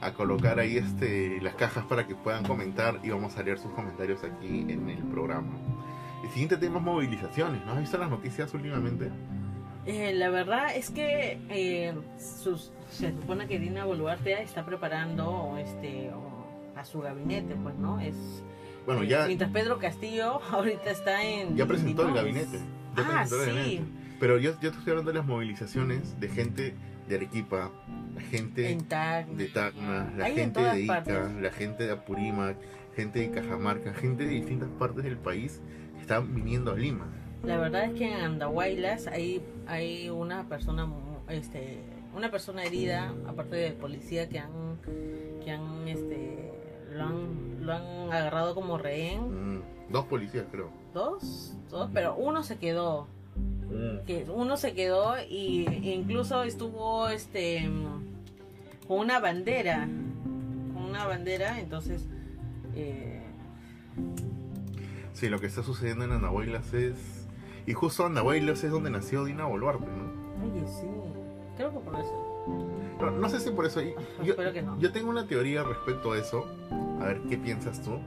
a 0.01 0.13
colocar 0.13 0.59
ahí 0.59 0.77
este 0.77 1.41
las 1.41 1.55
cajas 1.55 1.83
para 1.85 2.07
que 2.07 2.15
puedan 2.15 2.45
comentar 2.45 2.99
y 3.03 3.09
vamos 3.09 3.37
a 3.37 3.43
leer 3.43 3.59
sus 3.59 3.71
comentarios 3.71 4.23
aquí 4.23 4.65
en 4.69 4.89
el 4.89 5.03
programa. 5.03 5.57
El 6.23 6.29
siguiente 6.29 6.55
tema 6.57 6.77
es 6.77 6.83
movilizaciones. 6.83 7.65
¿No 7.65 7.73
has 7.73 7.79
visto 7.79 7.97
las 7.97 8.09
noticias 8.09 8.53
últimamente? 8.53 9.11
Eh, 9.89 10.13
la 10.13 10.29
verdad 10.29 10.75
es 10.75 10.89
que 10.91 11.39
eh, 11.49 11.93
sus- 12.17 12.71
se 12.91 13.11
supone 13.11 13.47
que 13.47 13.59
Dina 13.59 13.85
Boluarte 13.85 14.41
está 14.41 14.65
preparando 14.65 15.55
este 15.59 16.11
a 16.75 16.85
su 16.85 17.01
gabinete, 17.01 17.55
pues, 17.61 17.75
¿no? 17.75 17.99
Es 17.99 18.15
Bueno, 18.85 19.03
eh, 19.03 19.07
ya, 19.07 19.25
mientras 19.27 19.51
Pedro 19.51 19.79
Castillo 19.79 20.39
ahorita 20.51 20.91
está 20.91 21.23
en 21.23 21.55
ya 21.57 21.65
presentó 21.65 22.07
el 22.07 22.13
gabinete. 22.13 22.57
Ya 22.95 23.03
Ah, 23.03 23.23
presentó 23.23 23.43
el 23.43 23.49
sí. 23.49 23.55
gabinete. 23.55 23.83
Pero 24.19 24.37
yo, 24.37 24.51
yo 24.61 24.71
te 24.71 24.77
estoy 24.77 24.91
hablando 24.91 25.11
de 25.11 25.17
las 25.19 25.25
movilizaciones 25.27 26.19
de 26.19 26.27
gente 26.27 26.75
de 27.07 27.15
Arequipa, 27.15 27.71
la 28.13 28.21
gente 28.21 28.75
Tacna. 28.87 29.33
de 29.37 29.45
Tacna, 29.47 30.13
la 30.17 30.25
Hay 30.25 30.35
gente 30.35 30.61
de 30.61 30.81
Ica, 30.81 30.93
partes. 31.03 31.31
la 31.41 31.51
gente 31.51 31.83
de 31.85 31.91
Apurímac, 31.91 32.57
gente 32.95 33.19
de 33.19 33.31
Cajamarca, 33.31 33.93
gente 33.93 34.25
de 34.25 34.29
distintas 34.31 34.69
partes 34.77 35.03
del 35.05 35.17
país 35.17 35.61
que 35.95 36.01
están 36.01 36.35
viniendo 36.35 36.71
a 36.71 36.75
Lima. 36.75 37.07
La 37.43 37.57
verdad 37.57 37.85
es 37.85 37.93
que 37.93 38.11
en 38.11 38.19
Andahuaylas 38.19 39.07
hay, 39.07 39.41
hay 39.67 40.09
una 40.09 40.47
persona 40.47 40.85
mu- 40.85 41.19
este 41.29 41.79
una 42.15 42.31
persona 42.31 42.63
herida, 42.63 43.13
aparte 43.27 43.55
del 43.55 43.73
policía 43.73 44.27
que 44.29 44.39
han 44.39 44.77
que 45.43 45.51
han 45.51 45.87
este 45.87 46.51
lo 46.93 47.03
han, 47.03 47.65
lo 47.65 47.73
han 47.73 48.11
agarrado 48.11 48.55
como 48.55 48.77
rehén. 48.77 49.57
Mm, 49.57 49.61
dos 49.91 50.05
policías 50.05 50.45
creo. 50.51 50.69
Dos, 50.93 51.55
dos, 51.69 51.89
pero 51.93 52.15
uno 52.15 52.43
se 52.43 52.57
quedó. 52.57 53.07
Mm. 53.71 54.05
que 54.07 54.25
uno 54.33 54.57
se 54.57 54.73
quedó 54.73 55.13
y 55.29 55.65
e 55.67 55.93
incluso 55.93 56.41
estuvo 56.43 57.07
este 57.09 57.69
con 58.87 58.97
una 58.99 59.19
bandera 59.19 59.87
con 60.73 60.83
una 60.85 61.05
bandera 61.05 61.59
entonces 61.59 62.07
eh, 62.75 63.21
Sí, 65.13 65.29
lo 65.29 65.39
que 65.39 65.45
está 65.45 65.61
sucediendo 65.61 66.05
en 66.05 66.13
Andahuaylas 66.13 66.73
es... 66.73 67.18
Y 67.69 67.73
justo 67.73 68.03
Andahuaylas 68.03 68.63
es 68.63 68.71
donde 68.71 68.89
nació 68.89 69.25
Dina 69.25 69.45
Boluarte, 69.45 69.85
¿no? 69.85 70.43
oye 70.43 70.65
sí 70.67 70.87
creo 71.55 71.71
que 71.71 71.77
por 71.77 71.99
eso 71.99 72.97
No, 72.99 73.11
no 73.11 73.29
sé 73.29 73.39
si 73.39 73.51
por 73.51 73.67
eso... 73.67 73.79
Yo, 74.23 74.31
espero 74.31 74.51
que 74.51 74.63
no 74.63 74.79
yo 74.79 74.91
tengo 74.91 75.11
una 75.11 75.27
teoría 75.27 75.63
respecto 75.63 76.13
a 76.13 76.17
eso. 76.17 76.47
A 76.99 77.05
ver, 77.05 77.21
¿qué 77.29 77.37
piensas 77.37 77.79
tú? 77.83 77.99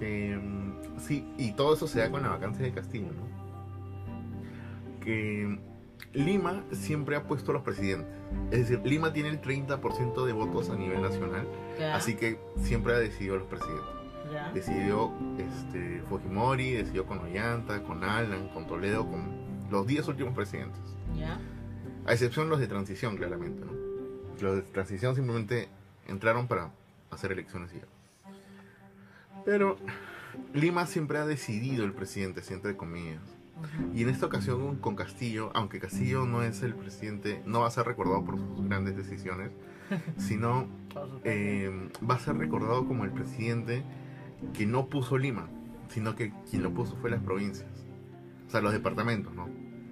Que, 0.00 0.36
mm, 0.36 0.98
sí, 0.98 1.32
y 1.38 1.52
todo 1.52 1.74
eso 1.74 1.86
se 1.86 2.00
da 2.00 2.10
con 2.10 2.24
la 2.24 2.30
vacancia 2.30 2.64
de 2.64 2.72
Castillo, 2.72 3.06
¿no? 3.06 3.24
Que 5.04 5.60
Lima 6.12 6.64
siempre 6.72 7.14
ha 7.14 7.22
puesto 7.22 7.52
a 7.52 7.54
los 7.54 7.62
presidentes. 7.62 8.12
Es 8.50 8.68
decir, 8.68 8.80
Lima 8.84 9.12
tiene 9.12 9.28
el 9.28 9.40
30% 9.40 10.26
de 10.26 10.32
votos 10.32 10.70
a 10.70 10.74
nivel 10.74 11.02
nacional, 11.02 11.46
así 11.94 12.16
que 12.16 12.40
siempre 12.56 12.94
ha 12.94 12.98
decidido 12.98 13.36
a 13.36 13.38
los 13.38 13.46
presidentes. 13.46 13.95
Ya. 14.32 14.50
Decidió 14.52 15.12
este, 15.38 16.02
Fujimori, 16.08 16.72
decidió 16.72 17.06
con 17.06 17.18
Ollanta, 17.18 17.82
con 17.82 18.04
Alan, 18.04 18.48
con 18.48 18.66
Toledo, 18.66 19.06
con 19.06 19.46
los 19.70 19.86
10 19.86 20.08
últimos 20.08 20.34
presidentes. 20.34 20.80
ya 21.16 21.38
A 22.06 22.12
excepción 22.12 22.48
los 22.48 22.60
de 22.60 22.68
transición, 22.68 23.16
claramente, 23.16 23.64
¿no? 23.64 23.72
Los 24.40 24.56
de 24.56 24.62
transición 24.62 25.14
simplemente 25.14 25.68
entraron 26.06 26.46
para 26.46 26.70
hacer 27.10 27.32
elecciones 27.32 27.72
y 27.74 27.78
ya. 27.78 27.86
Pero 29.44 29.78
Lima 30.54 30.86
siempre 30.86 31.18
ha 31.18 31.26
decidido 31.26 31.84
el 31.84 31.92
presidente, 31.92 32.42
entre 32.50 32.76
comillas. 32.76 33.22
Y 33.94 34.02
en 34.02 34.10
esta 34.10 34.26
ocasión 34.26 34.76
con 34.76 34.96
Castillo, 34.96 35.50
aunque 35.54 35.80
Castillo 35.80 36.26
no 36.26 36.42
es 36.42 36.62
el 36.62 36.74
presidente, 36.74 37.42
no 37.46 37.60
va 37.60 37.68
a 37.68 37.70
ser 37.70 37.86
recordado 37.86 38.22
por 38.24 38.36
sus 38.36 38.68
grandes 38.68 38.96
decisiones, 38.96 39.50
sino 40.18 40.66
eh, 41.24 41.70
va 42.08 42.16
a 42.16 42.18
ser 42.18 42.36
recordado 42.36 42.86
como 42.86 43.04
el 43.04 43.12
presidente 43.12 43.82
que 44.54 44.66
no 44.66 44.86
puso 44.86 45.18
Lima, 45.18 45.48
sino 45.88 46.14
que 46.16 46.32
quien 46.50 46.62
lo 46.62 46.72
puso 46.72 46.96
fue 46.96 47.10
las 47.10 47.20
provincias. 47.22 47.68
O 48.46 48.50
sea, 48.50 48.60
los 48.60 48.72
departamentos, 48.72 49.34
¿no? 49.34 49.48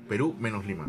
Perú 0.09 0.35
menos 0.39 0.65
Lima. 0.65 0.89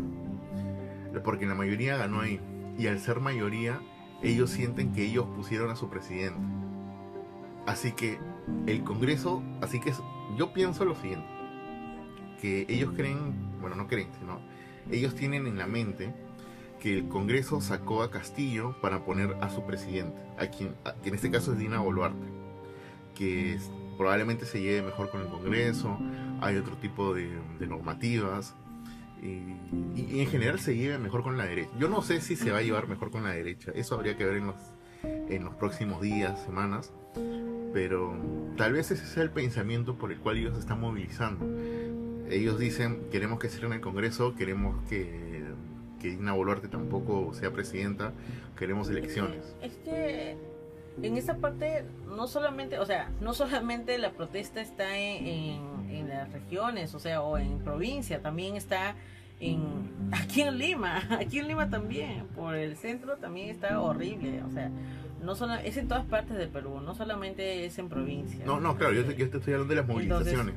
Porque 1.24 1.46
la 1.46 1.54
mayoría 1.54 1.96
ganó 1.96 2.20
ahí. 2.20 2.40
Y 2.78 2.86
al 2.88 2.98
ser 3.00 3.20
mayoría, 3.20 3.80
ellos 4.22 4.50
sienten 4.50 4.92
que 4.92 5.04
ellos 5.04 5.26
pusieron 5.34 5.70
a 5.70 5.76
su 5.76 5.88
presidente. 5.88 6.38
Así 7.66 7.92
que 7.92 8.18
el 8.66 8.84
Congreso, 8.84 9.42
así 9.60 9.80
que 9.80 9.92
yo 10.36 10.52
pienso 10.52 10.84
lo 10.84 10.94
siguiente, 10.94 11.26
que 12.40 12.66
ellos 12.68 12.92
creen, 12.94 13.34
bueno, 13.60 13.74
no 13.76 13.88
creen, 13.88 14.08
sino 14.20 14.38
ellos 14.90 15.14
tienen 15.16 15.46
en 15.48 15.58
la 15.58 15.66
mente 15.66 16.14
que 16.78 16.96
el 16.98 17.08
Congreso 17.08 17.60
sacó 17.60 18.02
a 18.02 18.10
Castillo 18.10 18.76
para 18.80 19.04
poner 19.04 19.36
a 19.40 19.48
su 19.50 19.64
presidente, 19.64 20.16
a 20.38 20.46
quien, 20.46 20.74
a- 20.84 20.94
que 20.94 21.08
en 21.08 21.16
este 21.16 21.30
caso 21.30 21.52
es 21.54 21.58
Dina 21.58 21.80
Boluarte, 21.80 22.24
que 23.16 23.58
probablemente 23.96 24.44
se 24.46 24.60
lleve 24.60 24.82
mejor 24.82 25.10
con 25.10 25.22
el 25.22 25.28
Congreso, 25.28 25.98
hay 26.40 26.56
otro 26.56 26.76
tipo 26.76 27.14
de, 27.14 27.28
normativas, 27.60 28.54
y, 29.22 30.20
en 30.20 30.26
general 30.28 30.60
se 30.60 30.76
lleve 30.76 30.98
mejor 30.98 31.22
con 31.22 31.38
la 31.38 31.44
derecha. 31.44 31.70
Yo 31.78 31.88
no 31.88 32.02
sé 32.02 32.20
si 32.20 32.36
se 32.36 32.50
va 32.50 32.58
a 32.58 32.62
llevar 32.62 32.88
mejor 32.88 33.10
con 33.10 33.24
la 33.24 33.30
derecha, 33.30 33.72
eso 33.74 33.94
habría 33.94 34.16
que 34.16 34.24
ver 34.24 34.36
en 34.36 34.46
los, 34.48 34.56
en 35.02 35.44
los 35.44 35.54
próximos 35.54 36.00
días, 36.02 36.42
semanas, 36.44 36.92
pero 37.72 38.14
tal 38.56 38.74
vez 38.74 38.90
ese 38.90 39.06
sea 39.06 39.22
el 39.22 39.30
pensamiento 39.30 39.96
por 39.96 40.12
el 40.12 40.18
cual 40.18 40.38
ellos 40.38 40.58
están 40.58 40.80
movilizando. 40.80 41.46
Ellos 42.28 42.58
dicen, 42.58 43.06
queremos 43.10 43.38
que 43.38 43.48
cierren 43.48 43.72
el 43.72 43.80
Congreso, 43.80 44.34
queremos 44.34 44.82
que, 44.88 45.44
que 46.00 46.10
Dina 46.10 46.32
Boluarte 46.32 46.68
tampoco 46.68 47.32
sea 47.34 47.52
presidenta, 47.52 48.12
queremos 48.56 48.88
elecciones. 48.90 49.54
En 51.02 51.16
esa 51.16 51.36
parte 51.36 51.84
no 52.08 52.26
solamente, 52.26 52.78
o 52.78 52.86
sea, 52.86 53.10
no 53.20 53.34
solamente 53.34 53.98
la 53.98 54.12
protesta 54.12 54.60
está 54.60 54.96
en, 54.98 55.26
en- 55.26 55.76
en 55.90 56.08
las 56.08 56.32
regiones, 56.32 56.94
o 56.94 56.98
sea, 56.98 57.22
o 57.22 57.38
en 57.38 57.58
provincia, 57.60 58.20
también 58.22 58.56
está 58.56 58.94
en 59.40 59.60
aquí 60.12 60.40
en 60.42 60.58
Lima, 60.58 61.02
aquí 61.20 61.38
en 61.38 61.48
Lima 61.48 61.68
también, 61.70 62.26
por 62.34 62.54
el 62.54 62.76
centro 62.76 63.16
también 63.16 63.50
está 63.50 63.80
horrible, 63.80 64.42
o 64.42 64.50
sea, 64.50 64.70
no 65.22 65.34
solo 65.34 65.54
es 65.54 65.76
en 65.76 65.88
todas 65.88 66.04
partes 66.06 66.36
del 66.38 66.48
Perú, 66.48 66.80
no 66.80 66.94
solamente 66.94 67.64
es 67.66 67.78
en 67.78 67.88
provincia. 67.88 68.44
No, 68.46 68.60
no, 68.60 68.76
claro, 68.76 68.94
yo, 68.94 69.02
yo 69.12 69.28
te 69.30 69.36
estoy 69.38 69.54
hablando 69.54 69.74
de 69.74 69.80
las 69.80 69.88
movilizaciones. 69.88 70.54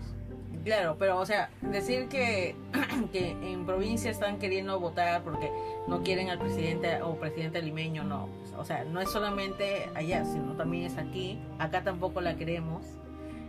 Claro, 0.69 0.97
pero 0.99 1.17
o 1.17 1.25
sea, 1.25 1.49
decir 1.63 2.09
que, 2.09 2.55
que 3.11 3.31
en 3.31 3.65
provincia 3.65 4.11
están 4.11 4.37
queriendo 4.37 4.79
votar 4.79 5.23
porque 5.23 5.51
no 5.87 6.03
quieren 6.03 6.29
al 6.29 6.37
presidente 6.37 7.01
o 7.01 7.15
presidente 7.15 7.59
limeño, 7.59 8.03
no. 8.03 8.29
O 8.55 8.63
sea, 8.63 8.83
no 8.83 9.01
es 9.01 9.09
solamente 9.09 9.89
allá, 9.95 10.23
sino 10.25 10.53
también 10.53 10.83
es 10.83 10.99
aquí. 10.99 11.39
Acá 11.57 11.83
tampoco 11.83 12.21
la 12.21 12.35
queremos, 12.35 12.85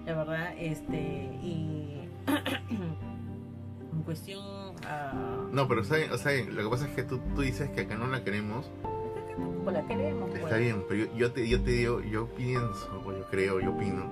la 0.07 0.15
verdad. 0.15 0.55
Este, 0.59 0.97
y 0.97 2.09
en 3.93 4.03
cuestión... 4.03 4.43
ah, 4.87 5.13
No, 5.53 5.69
pero 5.69 5.85
¿saben? 5.85 6.11
o 6.13 6.17
sea, 6.17 6.33
lo 6.43 6.63
que 6.63 6.71
pasa 6.71 6.87
es 6.87 6.95
que 6.95 7.03
tú, 7.03 7.21
tú 7.37 7.43
dices 7.43 7.69
que 7.69 7.83
acá 7.83 7.97
no 7.97 8.07
la 8.07 8.25
queremos, 8.25 8.65
acá 8.65 9.35
tampoco 9.37 9.71
la 9.73 9.83
queremos. 9.83 10.35
está 10.35 10.49
pues. 10.49 10.59
bien, 10.59 10.83
pero 10.89 11.05
yo, 11.05 11.15
yo 11.15 11.33
te, 11.33 11.47
yo 11.47 11.61
te 11.61 11.71
digo, 11.71 12.01
yo 12.01 12.29
pienso, 12.29 13.03
o 13.05 13.13
yo 13.13 13.27
creo, 13.31 13.61
yo 13.61 13.73
opino, 13.73 14.07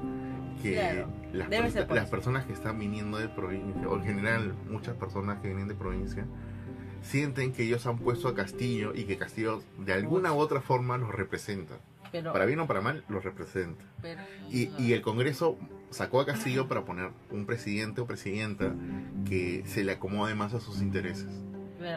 que 0.58 0.74
Claro, 0.74 1.08
las, 1.32 1.48
per- 1.48 1.90
las 1.92 2.08
personas 2.08 2.44
que 2.46 2.52
están 2.52 2.78
viniendo 2.78 3.18
de 3.18 3.28
provincia, 3.28 3.88
o 3.88 3.96
en 3.96 4.04
general 4.04 4.54
muchas 4.70 4.96
personas 4.96 5.40
que 5.40 5.48
vienen 5.48 5.68
de 5.68 5.74
provincia, 5.74 6.26
sienten 7.02 7.52
que 7.52 7.62
ellos 7.64 7.86
han 7.86 7.98
puesto 7.98 8.28
a 8.28 8.34
Castillo 8.34 8.92
y 8.94 9.04
que 9.04 9.16
Castillo 9.16 9.62
de 9.78 9.92
alguna 9.92 10.32
u 10.32 10.38
otra 10.38 10.60
forma 10.60 10.98
los 10.98 11.14
representa. 11.14 11.78
Pero, 12.10 12.32
Para 12.32 12.46
bien 12.46 12.58
o 12.60 12.66
para 12.66 12.80
mal, 12.80 13.04
los 13.08 13.22
representa. 13.22 13.84
pero- 14.00 14.20
Y, 14.50 14.70
y 14.78 14.94
el 14.94 15.02
Congreso 15.02 15.58
sacó 15.90 16.20
a 16.20 16.26
Castillo 16.26 16.66
para 16.66 16.84
poner 16.84 17.10
un 17.30 17.44
presidente 17.46 18.00
o 18.00 18.06
presidenta 18.06 18.74
que 19.26 19.62
se 19.66 19.84
le 19.84 19.92
acomode 19.92 20.34
más 20.34 20.54
a 20.54 20.60
sus 20.60 20.80
intereses. 20.80 21.28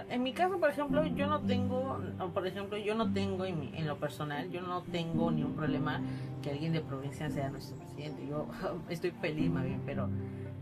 En 0.10 0.22
mi 0.24 0.32
caso, 0.34 0.60
por 0.60 0.70
ejemplo, 0.70 1.04
yo 1.06 1.26
no 1.28 1.40
tengo, 1.42 2.00
por 2.34 2.46
ejemplo, 2.46 2.78
yo 2.78 2.94
no 2.96 3.12
tengo 3.12 3.46
en, 3.46 3.60
mi- 3.60 3.72
en 3.76 3.88
lo 3.88 3.98
personal, 3.98 4.50
yo 4.52 4.62
no 4.62 4.82
tengo 4.84 5.32
ni 5.32 5.44
un 5.44 5.54
problema 5.56 6.00
que 6.44 6.52
alguien 6.52 6.72
de 6.74 6.82
provincia 6.82 7.30
sea 7.32 7.50
nuestro 7.50 7.78
presidente. 7.78 8.28
Yo 8.28 8.48
estoy 8.90 9.12
feliz 9.12 9.50
más 9.50 9.64
bien, 9.64 9.82
pero 9.86 10.08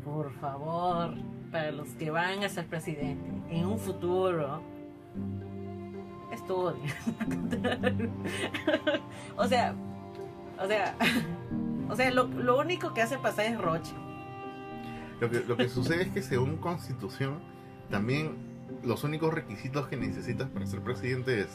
por 0.06 0.32
favor, 0.40 1.14
para 1.52 1.72
los 1.72 1.90
que 1.90 2.12
van 2.12 2.44
a 2.44 2.50
ser 2.50 2.66
presidente 2.68 3.30
en 3.50 3.66
un 3.66 3.78
futuro, 3.78 4.62
estudien. 6.32 6.94
o 9.38 9.48
sea, 9.48 9.74
o 10.62 10.68
sea, 10.68 10.96
o 11.90 11.96
sea, 11.96 12.12
lo, 12.12 12.24
lo 12.26 12.58
único 12.60 12.94
que 12.94 13.02
hace 13.02 13.18
pasar 13.18 13.46
es 13.48 13.58
roche. 13.60 13.94
Lo 15.20 15.30
que, 15.30 15.42
lo 15.42 15.58
que 15.58 15.68
sucede 15.68 16.04
es 16.04 16.10
que 16.10 16.22
según 16.22 16.56
constitución, 16.58 17.40
también 17.90 18.38
los 18.84 19.04
únicos 19.04 19.34
requisitos 19.34 19.88
que 19.88 19.98
necesitas 19.98 20.50
para 20.50 20.66
ser 20.66 20.82
presidente 20.82 21.42
es 21.42 21.48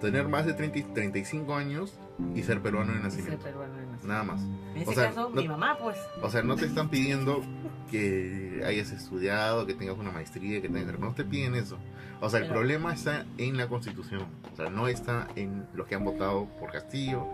tener 0.00 0.26
más 0.26 0.44
de 0.46 0.52
30 0.54 0.78
y 0.78 0.82
35 0.82 1.54
años 1.54 1.94
y 2.34 2.42
ser 2.42 2.60
peruano 2.60 2.88
de 2.92 2.94
Ser 2.98 3.04
nacimiento. 3.04 3.44
peruano 3.44 3.72
de 3.74 3.80
nacimiento. 3.82 4.06
Nada 4.08 4.24
más. 4.24 4.42
En 4.42 4.76
ese 4.82 4.90
O 4.90 4.94
sea, 4.94 5.08
caso, 5.08 5.30
no- 5.30 5.40
mi 5.42 5.46
mamá, 5.48 5.78
pues. 5.80 5.96
O 6.22 6.28
sea, 6.30 6.42
no 6.42 6.56
te 6.56 6.66
están 6.66 6.88
pidiendo 6.90 7.42
que 7.90 8.62
hayas 8.66 8.90
estudiado, 8.90 9.66
que 9.66 9.74
tengas 9.74 9.96
una 9.98 10.10
maestría, 10.10 10.60
que 10.60 10.68
tengas... 10.68 10.98
No 10.98 11.14
te 11.14 11.24
piden 11.24 11.54
eso. 11.54 11.78
O 12.20 12.28
sea, 12.30 12.40
el 12.40 12.46
Pero- 12.46 12.54
problema 12.60 12.92
está 12.94 13.26
en 13.38 13.56
la 13.56 13.68
constitución. 13.68 14.22
O 14.52 14.56
sea, 14.56 14.70
no 14.70 14.88
está 14.88 15.28
en 15.36 15.66
los 15.74 15.86
que 15.86 15.94
han 15.94 16.04
votado 16.04 16.46
por 16.58 16.72
Castillo 16.72 17.26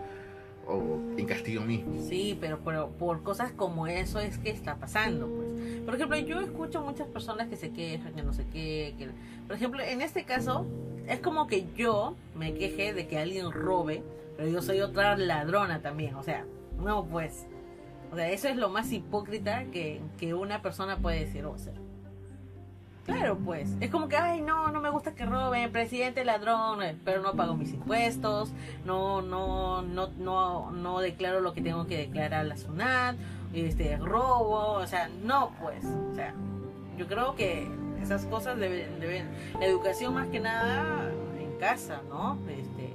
o 0.67 0.99
en 1.17 1.25
Castillo 1.25 1.61
mismo. 1.61 1.95
Sí, 2.07 2.37
pero, 2.39 2.59
pero 2.63 2.89
por 2.91 3.23
cosas 3.23 3.51
como 3.53 3.87
eso 3.87 4.19
es 4.19 4.37
que 4.37 4.51
está 4.51 4.75
pasando, 4.75 5.27
pues. 5.27 5.48
Por 5.89 5.95
ejemplo, 5.95 6.19
yo 6.19 6.39
escucho 6.39 6.81
muchas 6.81 7.07
personas 7.07 7.47
que 7.47 7.55
se 7.55 7.71
quejan, 7.71 8.13
que 8.13 8.21
no 8.21 8.31
sé 8.31 8.45
qué, 8.53 8.93
que... 8.95 9.09
Por 9.47 9.55
ejemplo, 9.55 9.81
en 9.81 10.03
este 10.03 10.23
caso, 10.23 10.67
es 11.07 11.19
como 11.19 11.47
que 11.47 11.65
yo 11.75 12.15
me 12.35 12.53
queje 12.53 12.93
de 12.93 13.07
que 13.07 13.17
alguien 13.17 13.51
robe, 13.51 14.03
pero 14.37 14.49
yo 14.49 14.61
soy 14.61 14.81
otra 14.81 15.17
ladrona 15.17 15.81
también, 15.81 16.13
o 16.13 16.21
sea, 16.21 16.45
no, 16.77 17.05
pues. 17.05 17.47
O 18.11 18.15
sea, 18.15 18.29
eso 18.29 18.47
es 18.49 18.55
lo 18.55 18.69
más 18.69 18.91
hipócrita 18.91 19.63
que, 19.71 19.99
que 20.19 20.35
una 20.35 20.61
persona 20.61 20.97
puede 20.97 21.21
decir 21.21 21.43
o 21.45 21.55
hacer. 21.55 21.73
Claro, 23.07 23.39
pues. 23.39 23.75
Es 23.79 23.89
como 23.89 24.07
que, 24.07 24.15
ay, 24.15 24.41
no, 24.41 24.67
no 24.67 24.81
me 24.81 24.91
gusta 24.91 25.15
que 25.15 25.25
roben, 25.25 25.71
presidente 25.71 26.23
ladrón, 26.23 26.81
pero 27.03 27.23
no 27.23 27.33
pago 27.33 27.55
mis 27.55 27.73
impuestos, 27.73 28.51
no, 28.85 29.23
no, 29.23 29.81
no, 29.81 30.09
no, 30.19 30.69
no 30.69 30.99
declaro 30.99 31.39
lo 31.39 31.53
que 31.53 31.63
tengo 31.63 31.87
que 31.87 31.97
declarar 31.97 32.41
a 32.41 32.43
la 32.43 32.57
SUNAT, 32.57 33.15
este, 33.53 33.97
robo, 33.97 34.73
o 34.73 34.87
sea, 34.87 35.09
no, 35.23 35.51
pues. 35.61 35.83
O 35.85 36.15
sea, 36.15 36.33
yo 36.97 37.07
creo 37.07 37.35
que 37.35 37.67
esas 38.01 38.25
cosas 38.25 38.57
deben, 38.57 38.99
deben, 38.99 39.29
la 39.59 39.65
educación 39.65 40.13
más 40.13 40.27
que 40.27 40.39
nada 40.39 41.11
en 41.39 41.57
casa, 41.59 42.01
¿no? 42.09 42.37
Este, 42.47 42.93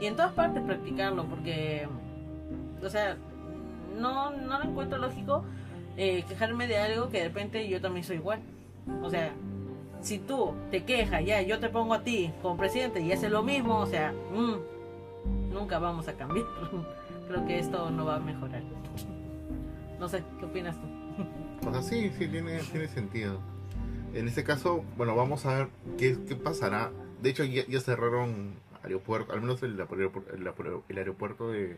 y 0.00 0.06
en 0.06 0.16
todas 0.16 0.32
partes 0.32 0.62
practicarlo, 0.62 1.24
porque, 1.24 1.88
o 2.82 2.88
sea, 2.88 3.16
no, 3.96 4.30
no 4.30 4.58
lo 4.58 4.64
encuentro 4.64 4.98
lógico 4.98 5.44
eh, 5.96 6.24
quejarme 6.28 6.66
de 6.66 6.78
algo 6.78 7.08
que 7.08 7.18
de 7.18 7.24
repente 7.24 7.68
yo 7.68 7.80
también 7.80 8.04
soy 8.04 8.16
igual. 8.16 8.40
O 9.02 9.10
sea, 9.10 9.32
si 10.00 10.18
tú 10.18 10.54
te 10.70 10.84
quejas, 10.84 11.24
ya 11.24 11.40
yo 11.42 11.60
te 11.60 11.68
pongo 11.68 11.94
a 11.94 12.02
ti 12.02 12.32
como 12.42 12.56
presidente 12.56 13.00
y 13.00 13.12
haces 13.12 13.30
lo 13.30 13.42
mismo, 13.42 13.78
o 13.78 13.86
sea, 13.86 14.12
mm, 14.12 15.52
nunca 15.52 15.78
vamos 15.78 16.08
a 16.08 16.14
cambiar. 16.14 16.46
Creo 17.28 17.46
que 17.46 17.58
esto 17.58 17.90
no 17.90 18.04
va 18.04 18.16
a 18.16 18.20
mejorar. 18.20 18.62
No 19.98 20.08
sé, 20.08 20.22
¿qué 20.38 20.44
opinas 20.44 20.76
tú? 20.80 21.68
O 21.68 21.72
sea, 21.72 21.82
sí, 21.82 22.10
sí, 22.18 22.26
tiene, 22.28 22.58
tiene 22.70 22.88
sentido. 22.88 23.40
En 24.14 24.28
este 24.28 24.44
caso, 24.44 24.84
bueno, 24.96 25.16
vamos 25.16 25.46
a 25.46 25.54
ver 25.58 25.68
qué, 25.98 26.16
qué 26.28 26.36
pasará. 26.36 26.90
De 27.22 27.30
hecho, 27.30 27.44
ya, 27.44 27.64
ya 27.66 27.80
cerraron 27.80 28.54
aeropuerto, 28.82 29.32
al 29.32 29.40
menos 29.40 29.62
el, 29.62 29.80
aeropuerto- 29.80 30.34
el 30.34 30.46
el 30.88 30.98
aeropuerto 30.98 31.50
de, 31.50 31.68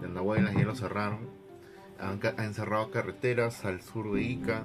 de 0.00 0.06
Andahuaylas 0.06 0.54
ya 0.54 0.64
lo 0.64 0.74
cerraron. 0.74 1.20
Han, 2.00 2.18
han 2.38 2.54
cerrado 2.54 2.90
carreteras 2.90 3.64
al 3.64 3.82
sur 3.82 4.12
de 4.12 4.22
Ica. 4.22 4.64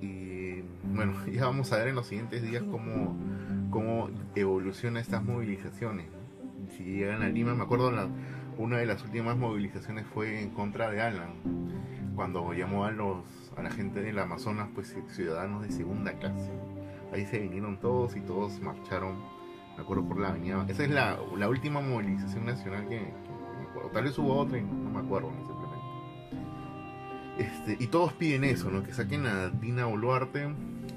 Y 0.00 0.62
bueno, 0.94 1.14
ya 1.32 1.44
vamos 1.46 1.72
a 1.72 1.76
ver 1.78 1.88
en 1.88 1.94
los 1.94 2.06
siguientes 2.06 2.42
días 2.42 2.62
cómo, 2.70 3.16
cómo 3.70 4.10
evoluciona 4.34 5.00
estas 5.00 5.22
movilizaciones. 5.22 6.06
Si 6.76 6.82
llegan 6.84 7.22
a 7.22 7.28
Lima, 7.28 7.54
me 7.54 7.62
acuerdo 7.62 7.92
la, 7.92 8.08
una 8.58 8.78
de 8.78 8.86
las 8.86 9.02
últimas 9.04 9.36
movilizaciones 9.36 10.04
fue 10.12 10.42
en 10.42 10.50
contra 10.50 10.90
de 10.90 11.00
Alan, 11.00 11.34
cuando 12.16 12.52
llamó 12.52 12.84
a 12.84 12.90
los 12.90 13.18
a 13.56 13.62
la 13.62 13.70
gente 13.70 14.02
del 14.02 14.18
Amazonas, 14.18 14.68
pues 14.74 14.94
ciudadanos 15.08 15.62
de 15.62 15.70
segunda 15.70 16.12
clase. 16.14 16.50
Ahí 17.12 17.24
se 17.26 17.38
vinieron 17.38 17.78
todos 17.78 18.16
y 18.16 18.20
todos 18.20 18.60
marcharon, 18.60 19.16
me 19.76 19.82
acuerdo 19.82 20.04
por 20.04 20.18
la 20.18 20.28
avenida. 20.28 20.64
Esa 20.68 20.84
es 20.84 20.90
la, 20.90 21.18
la 21.36 21.48
última 21.48 21.80
movilización 21.80 22.44
nacional 22.44 22.82
que, 22.88 22.98
que 22.98 23.58
me 23.58 23.68
acuerdo. 23.70 23.90
Tal 23.90 24.04
vez 24.04 24.18
hubo 24.18 24.36
otra 24.36 24.58
y 24.58 24.62
no, 24.62 24.72
no 24.72 24.90
me 24.90 24.98
acuerdo 24.98 25.30
simplemente. 25.30 25.76
Este, 27.38 27.76
y 27.82 27.86
todos 27.88 28.12
piden 28.14 28.44
eso, 28.44 28.70
¿no? 28.70 28.82
Que 28.82 28.92
saquen 28.92 29.26
a 29.26 29.48
Dina 29.48 29.86
Boluarte, 29.86 30.48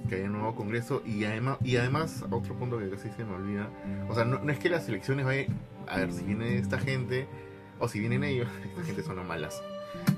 que 0.08 0.16
haya 0.16 0.26
un 0.26 0.34
nuevo 0.34 0.56
congreso 0.56 1.02
y 1.06 1.24
además, 1.26 1.58
y 1.64 1.76
además, 1.76 2.26
otro 2.30 2.56
punto 2.56 2.80
que 2.80 2.90
casi 2.90 3.10
se 3.10 3.26
me 3.26 3.36
olvida, 3.36 3.70
o 4.10 4.16
sea, 4.16 4.26
no, 4.26 4.40
no 4.40 4.52
es 4.52 4.60
que 4.60 4.70
las 4.70 4.88
elecciones 4.88 5.26
vayan, 5.26 5.48
a 5.88 5.98
ver, 5.98 6.12
si 6.12 6.24
viene 6.24 6.58
esta 6.58 6.80
gente, 6.80 7.28
o 7.80 7.88
si 7.88 8.00
vienen 8.00 8.24
ellos, 8.24 8.48
esta 8.66 8.84
gente 8.84 9.04
son 9.04 9.26
malas, 9.28 9.62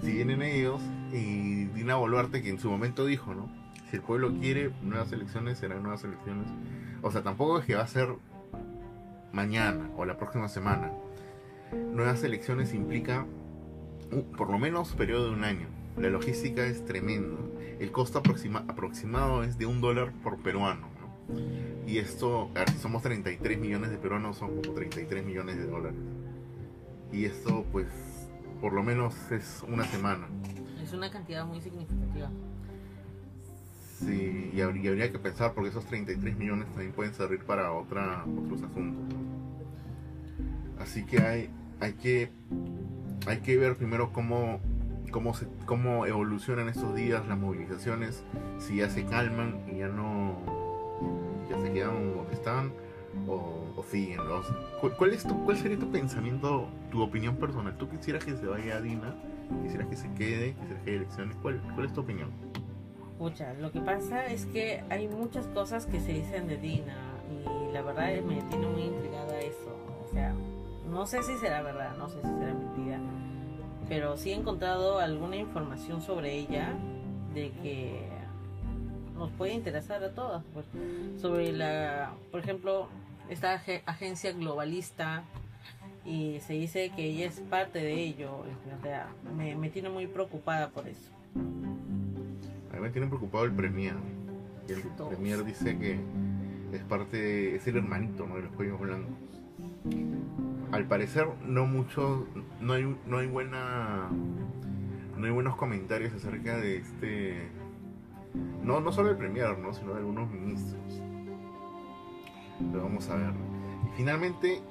si 0.04 0.12
vienen 0.12 0.42
ellos 0.42 0.82
y 1.14 1.66
Dina 1.66 1.96
Boluarte, 1.96 2.42
que 2.42 2.50
en 2.50 2.60
su 2.60 2.70
momento 2.70 3.06
dijo, 3.06 3.34
¿no? 3.34 3.50
Si 3.90 3.98
el 3.98 4.02
pueblo 4.02 4.34
quiere 4.40 4.72
nuevas 4.84 5.12
elecciones, 5.12 5.58
serán 5.58 5.84
nuevas 5.84 6.04
elecciones. 6.04 6.48
O 7.02 7.12
sea, 7.12 7.24
tampoco 7.24 7.60
es 7.60 7.66
que 7.66 7.76
va 7.76 7.84
a 7.84 7.88
ser 7.88 8.10
mañana 9.34 9.90
o 9.98 10.06
la 10.06 10.18
próxima 10.18 10.48
semana. 10.50 10.92
Nuevas 11.94 12.24
elecciones 12.24 12.74
implica 12.74 13.26
un- 14.12 14.24
por 14.38 14.50
lo 14.50 14.60
menos 14.60 14.94
periodo 14.94 15.26
de 15.30 15.32
un 15.36 15.44
año. 15.44 15.68
La 15.98 16.10
logística 16.10 16.66
es 16.66 16.86
tremendo. 16.86 17.38
El 17.80 17.92
costo 17.92 18.20
aproxima- 18.22 18.64
aproximado 18.68 19.44
es 19.44 19.58
de 19.58 19.66
un 19.66 19.82
dólar 19.82 20.12
por 20.24 20.38
peruano. 20.38 20.88
¿no? 20.88 21.40
Y 21.88 21.98
esto, 21.98 22.50
a 22.56 22.60
ver, 22.60 22.70
si 22.72 22.78
somos 22.80 23.02
33 23.04 23.58
millones 23.60 23.90
de 23.92 23.98
peruanos, 23.98 24.38
son 24.38 24.50
como 24.62 24.74
33 24.74 25.26
millones 25.26 25.58
de 25.58 25.66
dólares. 25.68 25.98
Y 27.12 27.26
esto, 27.26 27.66
pues, 27.72 27.88
por 28.62 28.74
lo 28.74 28.84
menos 28.84 29.16
es 29.32 29.64
una 29.68 29.84
semana. 29.86 30.28
Es 30.82 30.94
una 30.94 31.10
cantidad 31.10 31.46
muy 31.46 31.60
significativa. 31.60 32.30
Sí, 33.98 34.52
y 34.54 34.62
habría, 34.62 34.84
y 34.84 34.88
habría 34.88 35.12
que 35.12 35.20
pensar 35.20 35.54
porque 35.54 35.70
esos 35.70 35.86
33 35.86 36.38
millones 36.38 36.68
también 36.70 36.92
pueden 36.92 37.14
servir 37.14 37.44
para 37.44 37.74
otra, 37.74 38.24
otros 38.24 38.64
asuntos. 38.64 39.18
Así 40.80 41.06
que 41.06 41.20
hay, 41.20 41.50
hay 41.80 41.94
que 41.94 42.32
hay 43.28 43.38
que 43.40 43.58
ver 43.58 43.78
primero 43.78 44.12
cómo 44.12 44.60
cómo 45.12 45.34
se, 45.34 45.48
cómo 45.66 46.06
evolucionan 46.06 46.70
estos 46.70 46.96
días 46.96 47.28
las 47.28 47.38
movilizaciones, 47.38 48.24
si 48.60 48.78
ya 48.78 48.90
se 48.90 49.06
calman 49.06 49.62
y 49.72 49.80
ya 49.80 49.88
no 49.88 50.38
ya 51.50 51.62
se 51.62 51.72
quedan 51.74 52.16
donde 52.16 52.34
están 52.34 52.72
o, 53.28 53.74
o 53.76 53.84
siguen. 53.84 54.20
O 54.20 54.44
sea, 54.44 54.56
¿cuál, 54.98 55.14
es 55.14 55.24
tu, 55.24 55.44
¿Cuál 55.44 55.58
sería 55.58 55.78
tu 55.78 55.90
pensamiento, 55.90 56.68
tu 56.92 57.02
opinión 57.02 57.36
personal? 57.36 57.78
¿Tú 57.78 57.90
quisieras 57.90 58.24
que 58.24 58.36
se 58.36 58.46
vaya 58.46 58.78
a 58.78 58.82
Dina? 58.82 59.16
¿Quisieras 59.64 59.88
que 59.88 59.96
se 59.96 60.12
quede? 60.14 60.54
¿Quisieras 60.54 60.84
que 60.84 60.90
haya 60.92 61.00
elecciones? 61.00 61.38
¿Cuál, 61.42 61.62
cuál 61.76 61.86
es 61.86 61.94
tu 61.94 62.02
opinión? 62.02 62.30
Pucha, 63.18 63.54
lo 63.56 63.72
que 63.72 63.82
pasa 63.82 64.26
es 64.26 64.46
que 64.48 64.84
hay 64.90 65.08
muchas 65.08 65.46
cosas 65.48 65.86
que 65.86 66.00
se 66.00 66.14
dicen 66.14 66.48
de 66.48 66.58
Dina 66.58 66.96
y 67.30 67.72
la 67.72 67.82
verdad 67.82 68.10
me 68.22 68.42
tiene 68.44 68.68
muy 68.68 68.84
intrigada 68.84 69.40
eso. 69.40 69.76
O 70.04 70.12
sea, 70.12 70.34
no 70.90 71.06
sé 71.06 71.22
si 71.24 71.38
será 71.38 71.62
verdad, 71.62 71.96
no 71.98 72.10
sé 72.10 72.16
si 72.16 72.28
será 72.28 72.54
mentira, 72.54 73.00
pero 73.88 74.18
sí 74.18 74.32
he 74.32 74.36
encontrado 74.36 75.00
alguna 75.00 75.36
información 75.36 76.02
sobre 76.02 76.34
ella 76.34 76.74
de 77.34 77.52
que 77.62 78.10
nos 79.16 79.32
puede 79.32 79.54
interesar 79.54 80.04
a 80.04 80.12
todas. 80.14 80.44
Pues, 80.54 80.66
sobre 81.22 81.52
la, 81.52 82.14
por 82.32 82.40
ejemplo, 82.42 82.88
esta 83.30 83.62
ag- 83.64 83.82
agencia 83.86 84.32
globalista 84.34 85.24
y 86.06 86.40
se 86.42 86.54
dice 86.54 86.92
que 86.96 87.06
ella 87.06 87.28
es 87.28 87.40
parte 87.42 87.80
de 87.80 87.94
ello. 87.94 88.32
O 88.38 88.82
sea, 88.82 89.08
me, 89.38 89.56
me 89.56 89.70
tiene 89.70 89.90
muy 89.90 90.08
preocupada 90.08 90.70
por 90.70 90.88
eso. 90.88 91.10
A 92.72 92.76
mí 92.76 92.82
me 92.82 92.90
tiene 92.90 93.08
preocupado 93.08 93.46
el 93.46 93.52
Premier. 93.52 93.96
El 94.68 94.82
Todos. 94.96 95.10
Premier 95.14 95.44
dice 95.44 95.78
que 95.78 96.00
es 96.74 96.84
parte, 96.84 97.56
es 97.56 97.68
el 97.68 97.78
hermanito 97.78 98.26
¿no? 98.26 98.36
de 98.36 98.44
los 98.44 98.52
cuellos 98.54 98.80
blancos. 98.80 99.14
Al 100.72 100.86
parecer 100.86 101.28
no 101.46 101.66
mucho, 101.66 102.28
no 102.62 102.74
hay, 102.74 102.96
no 103.06 103.18
hay 103.18 103.28
buena, 103.28 104.08
no 105.18 105.26
hay 105.26 105.32
buenos 105.32 105.58
comentarios 105.58 106.14
acerca 106.14 106.58
de 106.58 106.78
este, 106.78 107.50
no, 108.34 108.80
no 108.80 108.92
solo 108.92 109.10
el 109.10 109.18
Premier, 109.18 109.58
¿no? 109.58 109.74
sino 109.74 109.96
algunos 109.96 110.30
ministros. 110.30 111.02
Pero 112.72 112.84
vamos 112.84 113.10
a 113.10 113.16
ver. 113.16 113.34
Finalmente, 113.98 114.62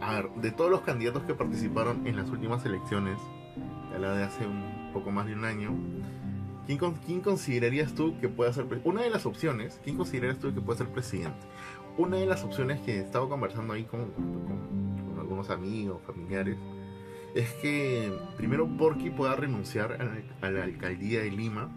a 0.00 0.14
ver, 0.14 0.30
de 0.34 0.50
todos 0.50 0.70
los 0.70 0.80
candidatos 0.80 1.22
que 1.24 1.34
participaron 1.34 2.06
en 2.06 2.16
las 2.16 2.30
últimas 2.30 2.64
elecciones, 2.64 3.18
ya 3.92 3.98
la 3.98 4.14
de 4.14 4.24
hace 4.24 4.46
un 4.46 4.90
poco 4.92 5.10
más 5.10 5.26
de 5.26 5.34
un 5.34 5.44
año, 5.44 5.76
¿Quién, 6.66 6.78
quién 7.04 7.20
considerarías 7.20 7.94
tú 7.94 8.18
que 8.20 8.28
pueda 8.28 8.52
ser 8.52 8.66
una 8.84 9.02
de 9.02 9.10
las 9.10 9.26
opciones? 9.26 9.80
¿Quién 9.82 9.96
considerarías 9.96 10.38
tú 10.38 10.54
que 10.54 10.60
puede 10.60 10.78
ser 10.78 10.88
presidente? 10.88 11.40
Una 11.98 12.18
de 12.18 12.26
las 12.26 12.44
opciones 12.44 12.80
que 12.82 13.00
estaba 13.00 13.28
conversando 13.28 13.72
ahí 13.72 13.84
con, 13.84 14.12
algunos 15.18 15.50
amigos, 15.50 16.00
familiares, 16.06 16.56
es 17.34 17.50
que 17.54 18.12
primero 18.36 18.68
Porky 18.68 19.10
pueda 19.10 19.34
renunciar 19.34 20.00
a 20.00 20.46
a 20.46 20.50
la 20.50 20.62
alcaldía 20.62 21.20
de 21.20 21.30
Lima 21.32 21.70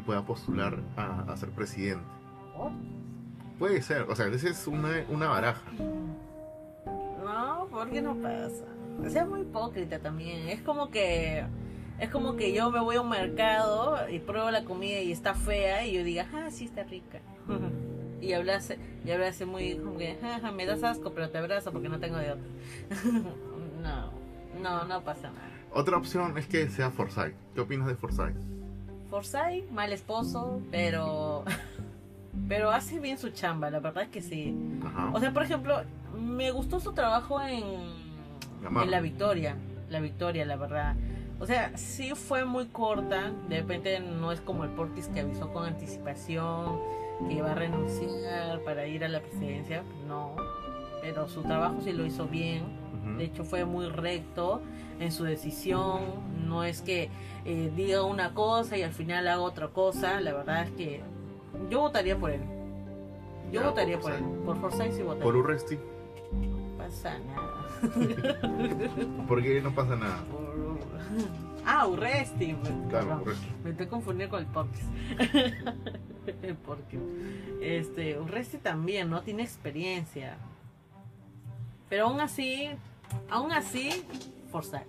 y 0.00 0.02
pueda 0.02 0.22
postular 0.24 0.78
a, 0.96 1.20
a 1.30 1.36
ser 1.36 1.50
presidente. 1.50 2.04
Oh, 2.56 2.70
Puede 3.58 3.82
ser, 3.82 4.02
o 4.02 4.16
sea, 4.16 4.26
esa 4.28 4.48
es 4.48 4.66
una, 4.66 5.04
una 5.10 5.28
baraja. 5.28 5.60
No, 7.22 7.68
porque 7.70 8.00
no 8.00 8.14
pasa. 8.16 8.64
O 9.04 9.08
sea, 9.10 9.22
es 9.22 9.28
muy 9.28 9.42
hipócrita 9.42 9.98
también. 9.98 10.48
Es 10.48 10.62
como 10.62 10.90
que 10.90 11.44
es 11.98 12.08
como 12.08 12.36
que 12.36 12.54
yo 12.54 12.70
me 12.70 12.80
voy 12.80 12.96
a 12.96 13.02
un 13.02 13.10
mercado 13.10 14.08
y 14.08 14.18
pruebo 14.18 14.50
la 14.50 14.64
comida 14.64 15.00
y 15.00 15.12
está 15.12 15.34
fea 15.34 15.86
y 15.86 15.92
yo 15.92 16.02
diga, 16.04 16.26
ah, 16.32 16.50
sí 16.50 16.64
está 16.64 16.84
rica. 16.84 17.20
y 18.22 18.32
hablase, 18.32 18.78
y 19.04 19.10
hablase 19.10 19.44
muy 19.44 19.76
como 19.76 19.98
que, 19.98 20.16
"Jaja, 20.20 20.50
me 20.52 20.64
das 20.64 20.82
asco, 20.82 21.12
pero 21.12 21.28
te 21.28 21.36
abrazo 21.38 21.70
porque 21.72 21.90
no 21.90 21.98
tengo 22.00 22.16
de 22.16 22.32
otra. 22.32 22.46
no, 23.82 24.10
no, 24.62 24.84
no 24.84 25.04
pasa 25.04 25.30
nada. 25.30 25.50
Otra 25.72 25.98
opción 25.98 26.36
es 26.38 26.46
que 26.46 26.68
sea 26.70 26.90
Forsyth. 26.90 27.34
¿Qué 27.54 27.60
opinas 27.60 27.86
de 27.86 27.94
Forsyth? 27.94 28.36
Forsyth, 29.10 29.70
mal 29.70 29.92
esposo, 29.92 30.60
pero 30.70 31.44
pero 32.48 32.70
hace 32.70 33.00
bien 33.00 33.18
su 33.18 33.30
chamba, 33.30 33.70
la 33.70 33.80
verdad 33.80 34.04
es 34.04 34.08
que 34.10 34.22
sí. 34.22 34.56
Ajá. 34.84 35.10
O 35.12 35.20
sea, 35.20 35.32
por 35.32 35.42
ejemplo, 35.42 35.82
me 36.18 36.50
gustó 36.50 36.80
su 36.80 36.92
trabajo 36.92 37.40
en, 37.40 37.64
Gamarra. 38.62 38.84
en 38.84 38.90
La 38.90 39.00
Victoria. 39.00 39.56
La 39.88 40.00
Victoria, 40.00 40.44
la 40.44 40.56
verdad. 40.56 40.94
O 41.40 41.46
sea, 41.46 41.76
sí 41.76 42.12
fue 42.14 42.44
muy 42.44 42.66
corta. 42.66 43.32
De 43.48 43.60
repente 43.60 43.98
no 44.00 44.30
es 44.30 44.40
como 44.40 44.64
el 44.64 44.70
Portis 44.70 45.08
que 45.08 45.20
avisó 45.20 45.52
con 45.52 45.64
anticipación 45.64 46.78
que 47.26 47.34
iba 47.34 47.50
a 47.50 47.54
renunciar 47.54 48.60
para 48.64 48.86
ir 48.86 49.04
a 49.04 49.08
la 49.08 49.20
presidencia. 49.20 49.82
No. 50.06 50.36
Pero 51.02 51.28
su 51.28 51.42
trabajo 51.42 51.80
sí 51.82 51.92
lo 51.92 52.04
hizo 52.04 52.26
bien. 52.26 52.64
Ujú. 53.02 53.18
De 53.18 53.24
hecho, 53.24 53.44
fue 53.44 53.64
muy 53.64 53.86
recto 53.88 54.60
en 55.00 55.10
su 55.10 55.24
decisión. 55.24 56.00
No 56.46 56.62
es 56.62 56.82
que 56.82 57.08
eh, 57.44 57.72
diga 57.74 58.04
una 58.04 58.32
cosa 58.34 58.76
y 58.76 58.82
al 58.82 58.92
final 58.92 59.26
haga 59.26 59.40
otra 59.40 59.68
cosa. 59.68 60.20
La 60.20 60.32
verdad 60.32 60.62
es 60.64 60.70
que 60.72 61.00
yo 61.68 61.80
votaría 61.80 62.16
por 62.16 62.30
él. 62.30 62.40
Yo 63.50 63.64
votaría 63.64 63.98
por 63.98 64.12
por 64.12 64.20
él. 64.20 64.24
Por 64.44 64.60
Forsyth 64.60 64.92
sí 64.92 65.02
votaría. 65.02 65.24
Por 65.24 65.36
Urresti, 65.36 65.76
No 66.32 66.78
pasa 66.78 67.18
nada. 67.18 67.66
¿por 69.26 69.42
qué 69.42 69.60
no 69.60 69.74
pasa 69.74 69.96
nada? 69.96 70.22
Por- 70.30 70.40
Ah, 71.66 71.86
Urresti. 71.86 72.56
Claro, 72.88 73.20
Urresti. 73.22 73.46
Me 73.64 73.70
estoy 73.70 73.86
confundiendo 73.86 74.36
con 74.36 74.44
el 74.44 74.50
Portis. 74.52 74.84
Porque 76.66 76.98
este, 77.60 78.18
Urresti 78.18 78.58
también, 78.58 79.10
¿no? 79.10 79.22
Tiene 79.22 79.42
experiencia. 79.42 80.36
Pero 81.88 82.06
aún 82.06 82.20
así, 82.20 82.70
aún 83.30 83.52
así, 83.52 83.90
Forsyth. 84.50 84.82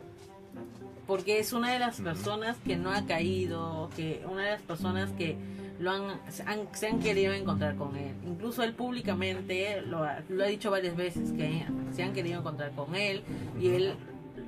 Porque 1.07 1.39
es 1.39 1.51
una 1.53 1.71
de 1.73 1.79
las 1.79 1.99
personas 1.99 2.57
que 2.65 2.75
no 2.77 2.91
ha 2.91 3.05
caído, 3.05 3.89
que 3.95 4.23
una 4.31 4.43
de 4.43 4.51
las 4.51 4.61
personas 4.61 5.11
que 5.11 5.35
lo 5.79 5.91
han, 5.91 6.19
se 6.29 6.43
han, 6.43 6.67
se 6.73 6.87
han 6.87 6.99
querido 6.99 7.33
encontrar 7.33 7.75
con 7.75 7.95
él. 7.97 8.13
Incluso 8.25 8.63
él 8.63 8.73
públicamente 8.73 9.81
lo 9.81 10.03
ha, 10.03 10.19
lo 10.29 10.43
ha 10.43 10.47
dicho 10.47 10.69
varias 10.71 10.95
veces 10.95 11.31
que 11.33 11.65
se 11.91 12.03
han 12.03 12.13
querido 12.13 12.39
encontrar 12.39 12.71
con 12.71 12.95
él 12.95 13.23
y 13.59 13.69
él 13.69 13.93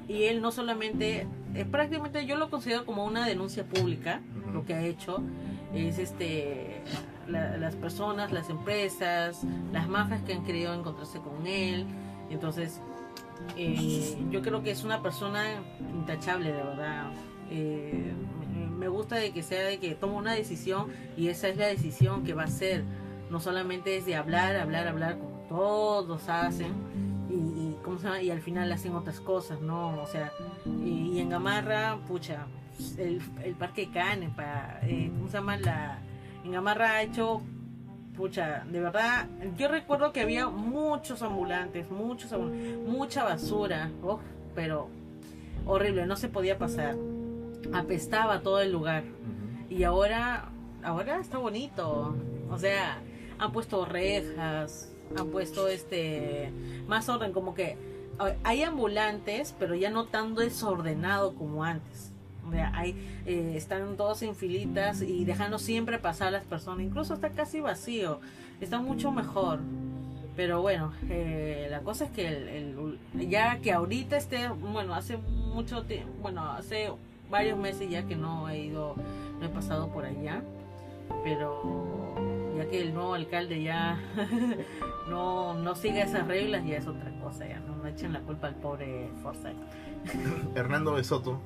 y 0.08 0.24
él 0.24 0.42
no 0.42 0.52
solamente 0.52 1.26
eh, 1.56 1.66
prácticamente 1.66 2.26
yo 2.26 2.36
lo 2.38 2.50
considero 2.50 2.86
como 2.86 3.06
una 3.06 3.26
denuncia 3.26 3.64
pública 3.64 4.20
lo 4.52 4.66
que 4.66 4.74
ha 4.74 4.84
hecho 4.86 5.22
es 5.74 5.98
este 5.98 6.82
la- 7.30 7.56
las 7.58 7.76
personas 7.78 8.32
las 8.34 8.50
empresas 8.50 9.42
las 9.72 9.88
mafias 9.88 10.22
que 10.24 10.34
han 10.34 10.44
querido 10.44 10.74
encontrarse 10.74 11.20
con 11.20 11.48
él 11.48 11.86
entonces 12.30 12.82
eh, 13.58 14.18
yo 14.32 14.42
creo 14.42 14.64
que 14.64 14.72
es 14.72 14.84
una 14.84 15.02
persona 15.02 15.44
intachable 15.94 16.52
de 16.52 16.64
verdad 16.64 17.12
Eh, 17.50 18.14
me- 18.80 18.88
gusta 18.88 19.16
de 19.16 19.32
que 19.32 19.44
sea 19.44 19.64
de 19.66 19.78
que 19.80 19.96
toma 19.96 20.14
una 20.14 20.34
decisión 20.34 20.88
y 21.18 21.28
esa 21.28 21.48
es 21.50 21.58
la 21.58 21.68
decisión 21.68 22.24
que 22.24 22.34
va 22.34 22.44
a 22.44 22.46
hacer 22.46 22.84
no 23.30 23.40
solamente 23.40 23.98
es 23.98 24.06
de 24.06 24.16
hablar 24.16 24.56
hablar 24.58 24.88
hablar 24.88 25.18
como 25.20 25.46
todos 25.50 26.28
hacen 26.30 26.74
y, 27.30 27.34
y, 27.36 27.78
¿cómo 27.84 27.98
se 28.00 28.06
llama? 28.06 28.22
y 28.22 28.30
al 28.32 28.42
final 28.42 28.72
hacen 28.72 28.94
otras 28.96 29.20
cosas, 29.20 29.62
¿no? 29.62 30.02
O 30.02 30.08
sea, 30.08 30.32
y, 30.84 31.14
y 31.14 31.20
en 31.20 31.30
Gamarra, 31.30 31.98
pucha, 32.08 32.46
el, 32.98 33.22
el 33.44 33.56
Parque 33.56 33.90
Canepa, 33.92 34.80
eh, 34.84 35.10
¿cómo 35.16 35.28
se 35.28 35.38
llama? 35.38 35.58
La, 35.58 36.00
en 36.44 36.52
Gamarra 36.52 36.92
ha 36.98 37.02
hecho, 37.02 37.42
pucha, 38.16 38.64
de 38.72 38.80
verdad, 38.80 39.28
yo 39.58 39.68
recuerdo 39.68 40.12
que 40.14 40.22
había 40.22 40.48
muchos 40.48 41.22
ambulantes, 41.22 41.90
muchos 41.90 42.32
ambul- 42.32 42.78
mucha 42.86 43.24
basura, 43.24 43.90
oh, 44.04 44.20
pero 44.56 44.88
horrible, 45.66 46.06
no 46.06 46.16
se 46.16 46.30
podía 46.30 46.58
pasar, 46.58 46.96
apestaba 47.74 48.42
todo 48.42 48.62
el 48.62 48.72
lugar. 48.72 49.04
Y 49.70 49.84
ahora 49.84 50.50
ahora 50.84 51.18
está 51.20 51.38
bonito. 51.38 52.16
O 52.52 52.58
sea 52.60 53.00
han 53.40 53.52
puesto 53.52 53.84
rejas 53.86 54.92
han 55.18 55.28
puesto 55.30 55.68
este 55.68 56.52
más 56.88 57.10
orden 57.10 57.34
como 57.34 57.56
que 57.56 57.78
hay 58.44 58.62
ambulantes 58.64 59.56
pero 59.58 59.74
ya 59.76 59.90
no 59.90 60.06
tan 60.06 60.36
desordenado 60.36 61.34
como 61.34 61.64
antes 61.64 62.13
hay, 62.74 63.22
eh, 63.26 63.54
están 63.56 63.98
todos 63.98 64.22
en 64.24 64.36
filitas 64.36 65.02
y 65.02 65.26
dejando 65.26 65.60
siempre 65.60 66.00
pasar 66.00 66.30
a 66.30 66.32
las 66.32 66.44
personas 66.44 66.86
incluso 66.86 67.14
está 67.14 67.30
casi 67.30 67.60
vacío 67.62 68.20
está 68.62 68.80
mucho 68.80 69.12
mejor 69.12 69.60
pero 70.36 70.62
bueno 70.62 70.92
eh, 71.10 71.68
la 71.70 71.82
cosa 71.82 72.06
es 72.06 72.12
que 72.12 72.28
el, 72.28 73.00
ya 73.30 73.60
que 73.60 73.72
ahorita 73.72 74.18
esté 74.18 74.48
bueno 74.50 74.94
hace 74.94 75.18
mucho 75.18 75.84
tiempo 75.84 76.12
bueno 76.22 76.44
hace 76.52 76.92
varios 77.30 77.58
meses 77.58 77.90
ya 77.90 78.04
que 78.04 78.16
no 78.16 78.50
he 78.50 78.60
ido 78.60 78.96
no 79.40 79.46
he 79.46 79.50
pasado 79.50 79.90
por 79.90 80.06
allá, 80.06 80.42
pero 81.24 82.16
ya 82.56 82.68
que 82.70 82.82
el 82.82 82.94
nuevo 82.94 83.14
alcalde 83.14 83.62
ya 83.62 84.00
no, 85.10 85.54
no 85.54 85.76
sigue 85.76 86.02
esas 86.02 86.28
reglas, 86.28 86.66
ya 86.66 86.78
es 86.78 86.88
otra 86.88 87.12
cosa, 87.22 87.48
ya 87.48 87.60
no, 87.60 87.76
no 87.76 87.88
echen 87.88 88.14
la 88.14 88.22
culpa 88.22 88.48
al 88.48 88.56
pobre 88.56 89.10
Forsyth. 89.22 89.58
Hernando 90.56 90.96
de 90.96 91.04
Soto, 91.04 91.40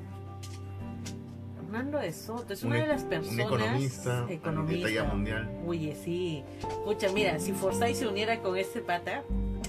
Fernando 1.69 1.97
de 1.99 2.13
Soto 2.13 2.53
es 2.53 2.63
Un 2.63 2.69
una 2.71 2.79
e- 2.79 2.81
de 2.83 2.87
las 2.87 3.03
un 3.03 3.09
personas 3.09 3.39
economista 3.45 4.25
a 4.25 4.31
economista. 4.31 4.87
talla 4.87 5.03
mundial. 5.03 5.49
Oye, 5.67 5.95
sí. 5.95 6.43
Escucha, 6.59 7.09
mira, 7.11 7.39
si 7.39 7.51
Forsyth 7.51 7.95
se 7.95 8.07
uniera 8.07 8.39
con 8.39 8.55
ese 8.57 8.79
pata, 8.79 9.23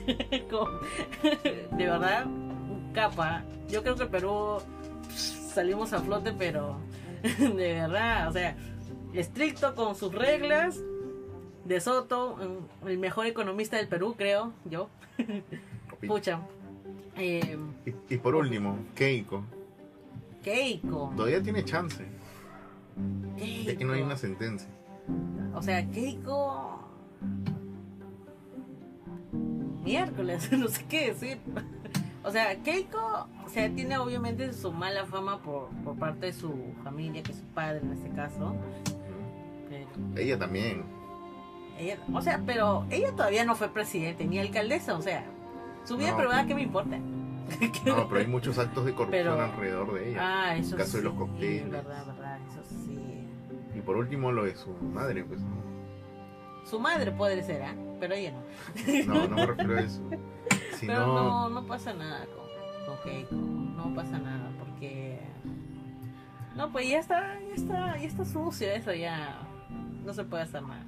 con- 0.50 0.78
de 1.76 1.86
verdad, 1.86 2.26
un 2.26 2.92
capa. 2.94 3.42
Yo 3.68 3.82
creo 3.82 3.96
que 3.96 4.04
el 4.04 4.08
Perú 4.10 4.58
salimos 5.16 5.92
a 5.92 6.00
flote, 6.00 6.32
pero 6.32 6.76
de 7.38 7.74
verdad, 7.74 8.28
o 8.28 8.32
sea, 8.32 8.56
estricto 9.12 9.74
con 9.74 9.94
sus 9.96 10.14
reglas. 10.14 10.80
De 11.64 11.80
Soto, 11.82 12.38
el 12.86 12.96
mejor 12.96 13.26
economista 13.26 13.76
del 13.76 13.88
Perú, 13.88 14.14
creo 14.16 14.52
yo. 14.64 14.88
Pucha. 16.06 16.40
Eh, 17.16 17.58
Y, 17.84 18.14
y 18.14 18.18
por 18.18 18.34
último, 18.36 18.78
Keiko. 18.94 19.42
Keiko. 20.42 21.12
Todavía 21.16 21.42
tiene 21.42 21.64
chance, 21.64 22.04
ya 23.64 23.76
que 23.76 23.84
no 23.84 23.92
hay 23.92 23.98
Keiko. 23.98 24.06
una 24.06 24.16
sentencia. 24.16 24.68
O 25.54 25.62
sea, 25.62 25.86
Keiko. 25.90 26.78
Miércoles, 29.84 30.50
no 30.58 30.68
sé 30.68 30.84
qué 30.88 31.08
decir. 31.12 31.38
O 32.24 32.30
sea, 32.30 32.56
Keiko, 32.62 33.28
o 33.46 33.48
sea, 33.48 33.70
tiene 33.70 33.96
obviamente 33.98 34.52
su 34.52 34.72
mala 34.72 35.06
fama 35.06 35.40
por, 35.42 35.68
por 35.84 35.96
parte 35.96 36.26
de 36.26 36.32
su 36.32 36.52
familia, 36.84 37.22
que 37.22 37.32
es 37.32 37.38
su 37.38 37.44
padre 37.46 37.80
en 37.82 37.92
este 37.92 38.10
caso. 38.10 38.54
Pero 39.70 39.88
Ella 40.16 40.38
también. 40.38 40.82
ella, 41.78 41.96
o 42.12 42.20
sea, 42.20 42.42
pero 42.44 42.84
ella 42.90 43.12
todavía 43.12 43.44
no 43.44 43.54
fue 43.54 43.68
presidente 43.68 44.24
ni 44.26 44.38
alcaldesa, 44.38 44.96
o 44.96 45.00
sea, 45.02 45.24
su 45.84 45.96
vida 45.96 46.10
No. 46.10 46.16
privada, 46.18 46.46
¿qué 46.46 46.54
me 46.54 46.62
importa? 46.62 46.98
No, 47.86 48.08
pero 48.08 48.20
hay 48.20 48.26
muchos 48.26 48.58
actos 48.58 48.84
de 48.84 48.94
corrupción 48.94 49.24
Pero- 49.24 49.40
alrededor 49.42 49.94
de 49.94 50.10
ella. 50.10 50.18
Ah, 50.22 50.56
eso 50.56 50.74
El 50.76 50.82
caso 50.82 50.96
de 50.98 51.02
sí, 51.02 51.08
los 51.08 51.14
cócteles. 51.14 51.70
verdad, 51.70 52.06
verdad, 52.06 52.38
eso 52.48 52.62
sí. 52.64 52.98
Y 53.74 53.80
por 53.80 53.96
último, 53.96 54.32
lo 54.32 54.44
de 54.44 54.54
su 54.56 54.70
madre, 54.72 55.24
pues. 55.24 55.40
No, 55.40 55.62
Su 56.64 56.78
madre 56.80 57.10
puede 57.12 57.42
ser, 57.42 57.62
¿ah? 57.62 57.74
Pero 58.00 58.14
ella 58.14 58.32
no. 58.32 59.14
no, 59.14 59.28
no 59.28 59.36
me 59.36 59.46
refiero 59.46 59.76
a 59.76 59.80
eso. 59.80 60.02
Pero 60.80 61.06
no, 61.06 61.48
no 61.48 61.66
pasa 61.66 61.92
nada 61.94 62.24
con, 62.26 62.94
con 62.96 63.02
Keiko. 63.04 63.34
No 63.34 63.94
pasa 63.94 64.18
nada 64.18 64.50
porque. 64.58 65.18
No, 66.56 66.70
pues 66.72 66.88
ya 66.88 66.98
está, 66.98 67.38
ya 67.48 67.54
está, 67.54 67.96
ya 67.98 68.06
está 68.06 68.24
sucio 68.24 68.68
eso, 68.70 68.92
ya. 68.92 69.40
No 70.04 70.12
se 70.12 70.24
puede 70.24 70.42
hacer 70.44 70.62
nada. 70.62 70.84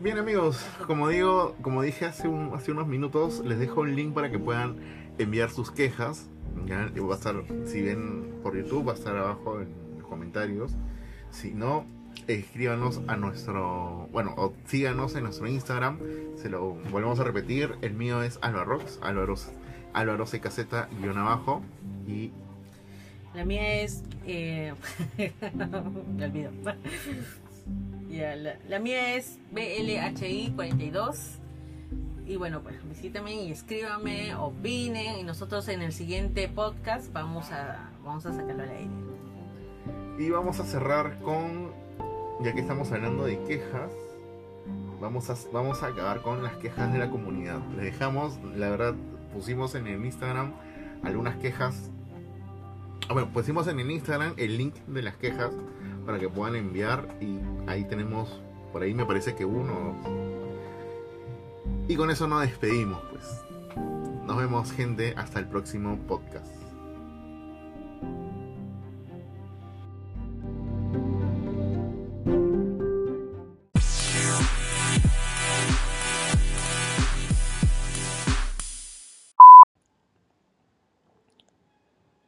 Bien 0.00 0.18
amigos, 0.18 0.64
como 0.86 1.08
digo, 1.08 1.54
como 1.62 1.82
dije 1.82 2.06
hace, 2.06 2.26
un, 2.26 2.52
hace 2.54 2.72
unos 2.72 2.88
minutos, 2.88 3.40
les 3.44 3.58
dejo 3.60 3.82
un 3.82 3.94
link 3.94 4.12
para 4.14 4.30
que 4.30 4.38
puedan 4.38 4.76
enviar 5.22 5.50
sus 5.50 5.70
quejas. 5.70 6.28
Va 6.70 7.14
a 7.14 7.16
estar, 7.16 7.42
si 7.66 7.82
ven 7.82 8.34
por 8.42 8.56
YouTube, 8.56 8.88
va 8.88 8.92
a 8.92 8.96
estar 8.96 9.16
abajo 9.16 9.60
en 9.60 9.68
los 9.98 10.06
comentarios. 10.06 10.72
Si 11.30 11.52
no, 11.52 11.86
escríbanos 12.26 13.00
a 13.06 13.16
nuestro, 13.16 14.08
bueno, 14.12 14.34
o 14.36 14.52
síganos 14.66 15.14
en 15.16 15.24
nuestro 15.24 15.46
Instagram, 15.46 15.98
se 16.36 16.48
lo 16.48 16.74
volvemos 16.90 17.18
a 17.20 17.24
repetir, 17.24 17.74
el 17.82 17.94
mío 17.94 18.22
es 18.22 18.38
Álvaro 18.42 18.78
Rox, 18.78 18.98
Álvaro, 19.02 19.34
Álvaro 19.92 20.24
CKZ 20.24 20.58
guion 21.00 21.18
abajo 21.18 21.62
y 22.06 22.30
La 23.34 23.44
mía 23.44 23.82
es. 23.82 24.02
Eh... 24.26 24.74
me 26.16 26.26
olvido. 26.26 26.50
Ya, 28.10 28.36
la, 28.36 28.58
la 28.68 28.78
mía 28.78 29.16
es 29.16 29.38
BLHI42. 29.54 31.41
Y 32.32 32.36
bueno, 32.36 32.62
pues 32.62 32.76
visítenme 32.88 33.34
y 33.34 33.52
escríbanme, 33.52 34.34
opinen. 34.36 35.18
Y 35.18 35.22
nosotros 35.22 35.68
en 35.68 35.82
el 35.82 35.92
siguiente 35.92 36.48
podcast 36.48 37.12
vamos 37.12 37.52
a, 37.52 37.90
vamos 38.02 38.24
a 38.24 38.32
sacarlo 38.32 38.62
al 38.62 38.70
aire. 38.70 38.90
Y 40.18 40.30
vamos 40.30 40.58
a 40.58 40.64
cerrar 40.64 41.20
con, 41.20 41.72
ya 42.40 42.54
que 42.54 42.60
estamos 42.60 42.90
hablando 42.90 43.24
de 43.24 43.38
quejas, 43.44 43.92
vamos 44.98 45.28
a, 45.28 45.36
vamos 45.52 45.82
a 45.82 45.88
acabar 45.88 46.22
con 46.22 46.42
las 46.42 46.54
quejas 46.54 46.90
de 46.90 47.00
la 47.00 47.10
comunidad. 47.10 47.60
Le 47.76 47.82
dejamos, 47.82 48.38
la 48.56 48.70
verdad, 48.70 48.94
pusimos 49.34 49.74
en 49.74 49.86
el 49.86 50.02
Instagram 50.02 50.54
algunas 51.02 51.36
quejas. 51.36 51.90
Bueno, 53.10 53.28
pusimos 53.30 53.66
en 53.66 53.78
el 53.78 53.90
Instagram 53.90 54.32
el 54.38 54.56
link 54.56 54.76
de 54.86 55.02
las 55.02 55.16
quejas 55.16 55.52
para 56.06 56.18
que 56.18 56.30
puedan 56.30 56.56
enviar 56.56 57.14
y 57.20 57.38
ahí 57.66 57.84
tenemos, 57.84 58.40
por 58.72 58.84
ahí 58.84 58.94
me 58.94 59.04
parece 59.04 59.34
que 59.34 59.44
uno 59.44 59.98
dos. 60.02 60.31
Y 61.92 61.94
con 61.94 62.10
eso 62.10 62.26
nos 62.26 62.40
despedimos, 62.40 63.02
pues. 63.10 63.44
Nos 64.24 64.38
vemos, 64.38 64.72
gente, 64.72 65.12
hasta 65.14 65.40
el 65.40 65.46
próximo 65.46 65.98
podcast. 66.08 66.50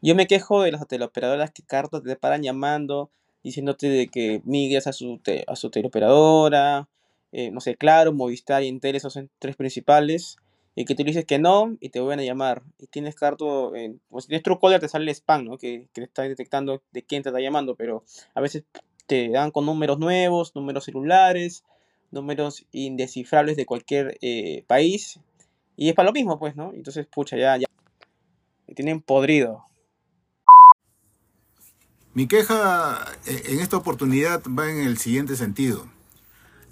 Yo 0.02 0.14
me 0.14 0.26
quejo 0.26 0.60
de 0.60 0.72
las 0.72 0.86
teleoperadoras 0.86 1.52
que 1.52 1.62
cartas 1.62 2.02
te 2.02 2.16
paran 2.16 2.42
llamando, 2.42 3.10
diciéndote 3.42 3.88
de 3.88 4.08
que 4.08 4.42
migres 4.44 4.86
a 4.86 4.92
su, 4.92 5.20
te- 5.24 5.46
a 5.48 5.56
su 5.56 5.70
teleoperadora, 5.70 6.86
eh, 7.37 7.51
no 7.51 7.61
sé, 7.61 7.74
Claro, 7.74 8.12
Movistar 8.12 8.62
y 8.62 8.68
Entel, 8.68 8.95
esos 8.95 9.18
tres 9.41 9.57
principales, 9.57 10.37
y 10.76 10.85
que 10.85 10.95
tú 10.95 11.03
dices 11.03 11.24
que 11.24 11.41
no 11.41 11.76
y 11.80 11.91
te 11.91 11.99
vuelven 11.99 12.20
a 12.20 12.22
llamar. 12.22 12.62
Y 12.78 12.87
tienes 12.87 13.16
carto, 13.16 13.72
o 14.11 14.20
si 14.20 14.28
tienes 14.28 14.45
Truecaller 14.45 14.80
te 14.80 14.89
sale 14.89 15.05
el 15.05 15.16
spam, 15.16 15.45
¿no? 15.45 15.59
Que, 15.59 15.89
que 15.93 16.05
está 16.05 16.22
detectando 16.22 16.80
de 16.93 17.03
quién 17.03 17.24
te 17.24 17.30
está 17.30 17.41
llamando, 17.41 17.74
pero 17.74 18.05
a 18.35 18.41
veces 18.41 18.62
te 19.07 19.30
dan 19.30 19.51
con 19.51 19.66
números 19.66 19.99
nuevos, 19.99 20.55
números 20.55 20.85
celulares, 20.85 21.64
números 22.12 22.66
indescifrables 22.70 23.57
de 23.57 23.66
cualquier 23.66 24.16
eh, 24.20 24.62
país, 24.68 25.18
y 25.76 25.89
es 25.89 25.95
para 25.97 26.07
lo 26.07 26.12
mismo, 26.12 26.39
pues, 26.39 26.55
¿no? 26.55 26.72
Entonces, 26.72 27.05
pucha, 27.09 27.37
ya, 27.37 27.57
ya. 27.57 27.66
Me 28.68 28.74
tienen 28.74 29.01
podrido. 29.03 29.64
Mi 32.12 32.28
queja 32.28 33.05
eh, 33.26 33.43
en 33.47 33.59
esta 33.59 33.76
oportunidad 33.76 34.41
va 34.47 34.70
en 34.70 34.78
el 34.78 34.99
siguiente 34.99 35.35
sentido. 35.35 35.93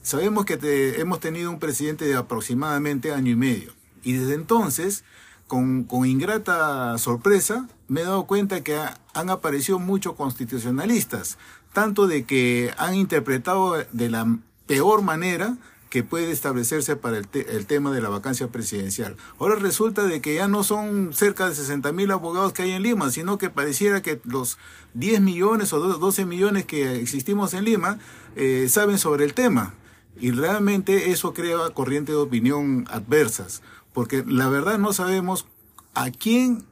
Sabemos 0.03 0.45
que 0.45 0.57
te- 0.57 1.01
hemos 1.01 1.21
tenido 1.21 1.51
un 1.51 1.59
presidente 1.59 2.05
de 2.07 2.17
aproximadamente 2.17 3.13
año 3.13 3.31
y 3.33 3.37
medio. 3.37 3.73
Y 4.03 4.15
desde 4.15 4.35
entonces, 4.35 5.05
con, 5.47 5.87
ingrata 6.07 6.97
sorpresa, 6.99 7.69
me 7.89 8.01
he 8.01 8.05
dado 8.05 8.25
cuenta 8.25 8.63
que 8.63 8.75
ha- 8.77 8.99
han 9.15 9.31
aparecido 9.31 9.79
muchos 9.79 10.15
constitucionalistas, 10.15 11.39
tanto 11.73 12.07
de 12.07 12.25
que 12.25 12.73
han 12.79 12.95
interpretado 12.95 13.77
de 13.93 14.11
la 14.11 14.39
peor 14.67 15.03
manera 15.03 15.57
que 15.89 16.03
puede 16.03 16.31
establecerse 16.33 16.97
para 16.97 17.19
el, 17.19 17.29
te- 17.29 17.55
el 17.55 17.67
tema 17.67 17.93
de 17.93 18.01
la 18.01 18.09
vacancia 18.09 18.49
presidencial. 18.49 19.17
Ahora 19.39 19.57
resulta 19.57 20.05
de 20.05 20.23
que 20.23 20.35
ya 20.35 20.49
no 20.49 20.65
son 20.65 21.13
cerca 21.13 21.49
de 21.49 21.55
60 21.55 21.93
mil 21.93 22.11
abogados 22.11 22.55
que 22.55 22.63
hay 22.63 22.71
en 22.73 22.83
Lima, 22.83 23.11
sino 23.11 23.37
que 23.37 23.51
pareciera 23.51 24.01
que 24.01 24.19
los 24.25 24.57
10 24.95 25.21
millones 25.21 25.73
o 25.75 25.79
do- 25.81 25.99
12 25.99 26.25
millones 26.25 26.65
que 26.65 26.97
existimos 27.01 27.53
en 27.53 27.65
Lima 27.65 27.99
eh, 28.37 28.67
saben 28.71 28.99
sobre 28.99 29.27
el 29.27 29.35
tema. 29.35 29.75
Y 30.23 30.31
realmente 30.31 31.11
eso 31.11 31.35
crea 31.35 31.71
corrientes 31.75 32.15
de 32.15 32.21
opinión 32.21 32.87
adversas, 32.89 33.61
porque 33.93 34.23
la 34.25 34.49
verdad 34.49 34.79
no 34.79 34.93
sabemos 34.93 35.47
a 35.95 36.13
quién 36.13 36.63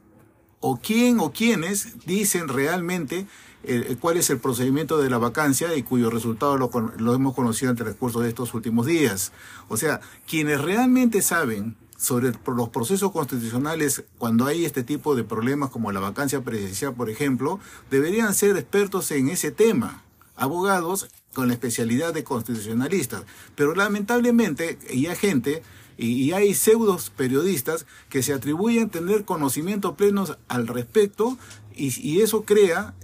o 0.61 0.77
quién 0.77 1.19
o 1.19 1.33
quiénes 1.33 2.07
dicen 2.07 2.47
realmente 2.47 3.27
eh, 3.65 3.97
cuál 3.99 4.19
es 4.19 4.31
el 4.31 4.39
procedimiento 4.39 4.99
de 4.99 5.11
la 5.11 5.19
vacancia 5.19 5.75
y 5.75 5.83
cuyo 5.83 6.11
resultado 6.11 6.57
lo, 6.59 6.71
lo 6.97 7.13
hemos 7.13 7.35
conocido 7.35 7.73
en 7.73 7.77
el 7.77 7.83
transcurso 7.83 8.21
de 8.21 8.29
estos 8.29 8.55
últimos 8.55 8.87
días. 8.87 9.33
O 9.69 9.77
sea, 9.77 10.01
quienes 10.29 10.61
realmente 10.61 11.21
saben 11.21 11.75
sobre 11.99 12.33
los 12.47 12.69
procesos 12.69 13.11
constitucionales 13.11 14.05
cuando 14.19 14.47
hay 14.47 14.65
este 14.65 14.85
tipo 14.85 15.17
de 15.17 15.25
problemas 15.25 15.71
como 15.71 15.91
la 15.91 15.99
vacancia 15.99 16.41
presidencial, 16.43 16.95
por 16.95 17.11
ejemplo, 17.11 17.59
deberían 17.91 18.33
ser 18.33 18.57
expertos 18.57 19.11
en 19.11 19.29
ese 19.29 19.51
tema, 19.51 20.05
abogados 20.37 21.09
con 21.33 21.49
la 21.49 21.55
especialidad 21.55 22.13
de 22.13 22.25
constitucionalistas. 22.25 23.25
Pero 23.55 23.75
lamentablemente, 23.75 24.79
y 24.91 25.07
hay 25.07 25.17
gente 25.17 25.63
y, 25.97 26.33
hay 26.33 26.55
pseudos 26.55 27.11
periodistas 27.11 27.87
que 28.09 28.23
se 28.23 28.33
atribuyen 28.33 28.91
tener 28.91 29.25
conocimiento 29.25 29.97
plenos 29.97 30.39
al 30.49 30.67
respecto 30.67 31.37
y, 31.75 31.93
y 32.01 32.23
eso 32.23 32.45
crea 32.45 32.95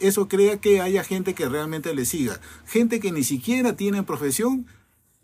eso 0.00 0.28
crea 0.28 0.58
que 0.58 0.80
haya 0.80 1.04
gente 1.04 1.34
que 1.34 1.46
realmente 1.46 1.94
le 1.94 2.06
siga 2.06 2.40
gente 2.66 3.00
que 3.00 3.12
ni 3.12 3.22
siquiera 3.22 3.76
tiene 3.76 4.02
profesión 4.02 4.66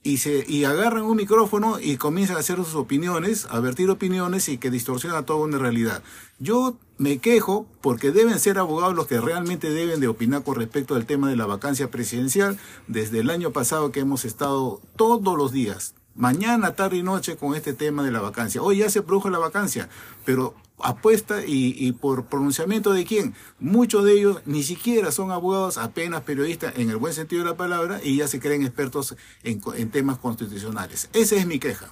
y 0.02 0.18
se 0.18 0.44
y 0.48 0.64
agarran 0.64 1.04
un 1.04 1.16
micrófono 1.16 1.78
y 1.80 1.96
comienzan 1.96 2.36
a 2.36 2.40
hacer 2.40 2.56
sus 2.56 2.74
opiniones, 2.74 3.46
a 3.50 3.60
vertir 3.60 3.90
opiniones 3.90 4.48
y 4.48 4.58
que 4.58 4.70
distorsiona 4.70 5.24
toda 5.24 5.40
una 5.40 5.58
realidad. 5.58 6.02
Yo 6.38 6.78
me 7.00 7.16
quejo 7.16 7.66
porque 7.80 8.10
deben 8.10 8.38
ser 8.38 8.58
abogados 8.58 8.94
los 8.94 9.06
que 9.06 9.22
realmente 9.22 9.70
deben 9.70 10.00
de 10.00 10.08
opinar 10.08 10.44
con 10.44 10.56
respecto 10.56 10.94
al 10.94 11.06
tema 11.06 11.30
de 11.30 11.36
la 11.36 11.46
vacancia 11.46 11.90
presidencial 11.90 12.58
desde 12.88 13.20
el 13.20 13.30
año 13.30 13.52
pasado 13.52 13.90
que 13.90 14.00
hemos 14.00 14.26
estado 14.26 14.82
todos 14.96 15.34
los 15.38 15.50
días, 15.50 15.94
mañana, 16.14 16.74
tarde 16.74 16.98
y 16.98 17.02
noche 17.02 17.38
con 17.38 17.54
este 17.54 17.72
tema 17.72 18.02
de 18.04 18.10
la 18.10 18.20
vacancia. 18.20 18.60
Hoy 18.60 18.78
ya 18.78 18.90
se 18.90 19.00
produjo 19.00 19.30
la 19.30 19.38
vacancia, 19.38 19.88
pero 20.26 20.54
apuesta 20.78 21.42
y, 21.46 21.90
por 21.92 22.26
pronunciamiento 22.26 22.92
de 22.92 23.06
quién. 23.06 23.34
Muchos 23.60 24.04
de 24.04 24.18
ellos 24.18 24.42
ni 24.44 24.62
siquiera 24.62 25.10
son 25.10 25.30
abogados, 25.30 25.78
apenas 25.78 26.20
periodistas 26.20 26.74
en 26.76 26.90
el 26.90 26.98
buen 26.98 27.14
sentido 27.14 27.44
de 27.44 27.48
la 27.48 27.56
palabra 27.56 28.00
y 28.04 28.18
ya 28.18 28.28
se 28.28 28.40
creen 28.40 28.62
expertos 28.62 29.16
en, 29.42 29.62
en 29.74 29.90
temas 29.90 30.18
constitucionales. 30.18 31.08
Esa 31.14 31.36
es 31.36 31.46
mi 31.46 31.58
queja. 31.58 31.88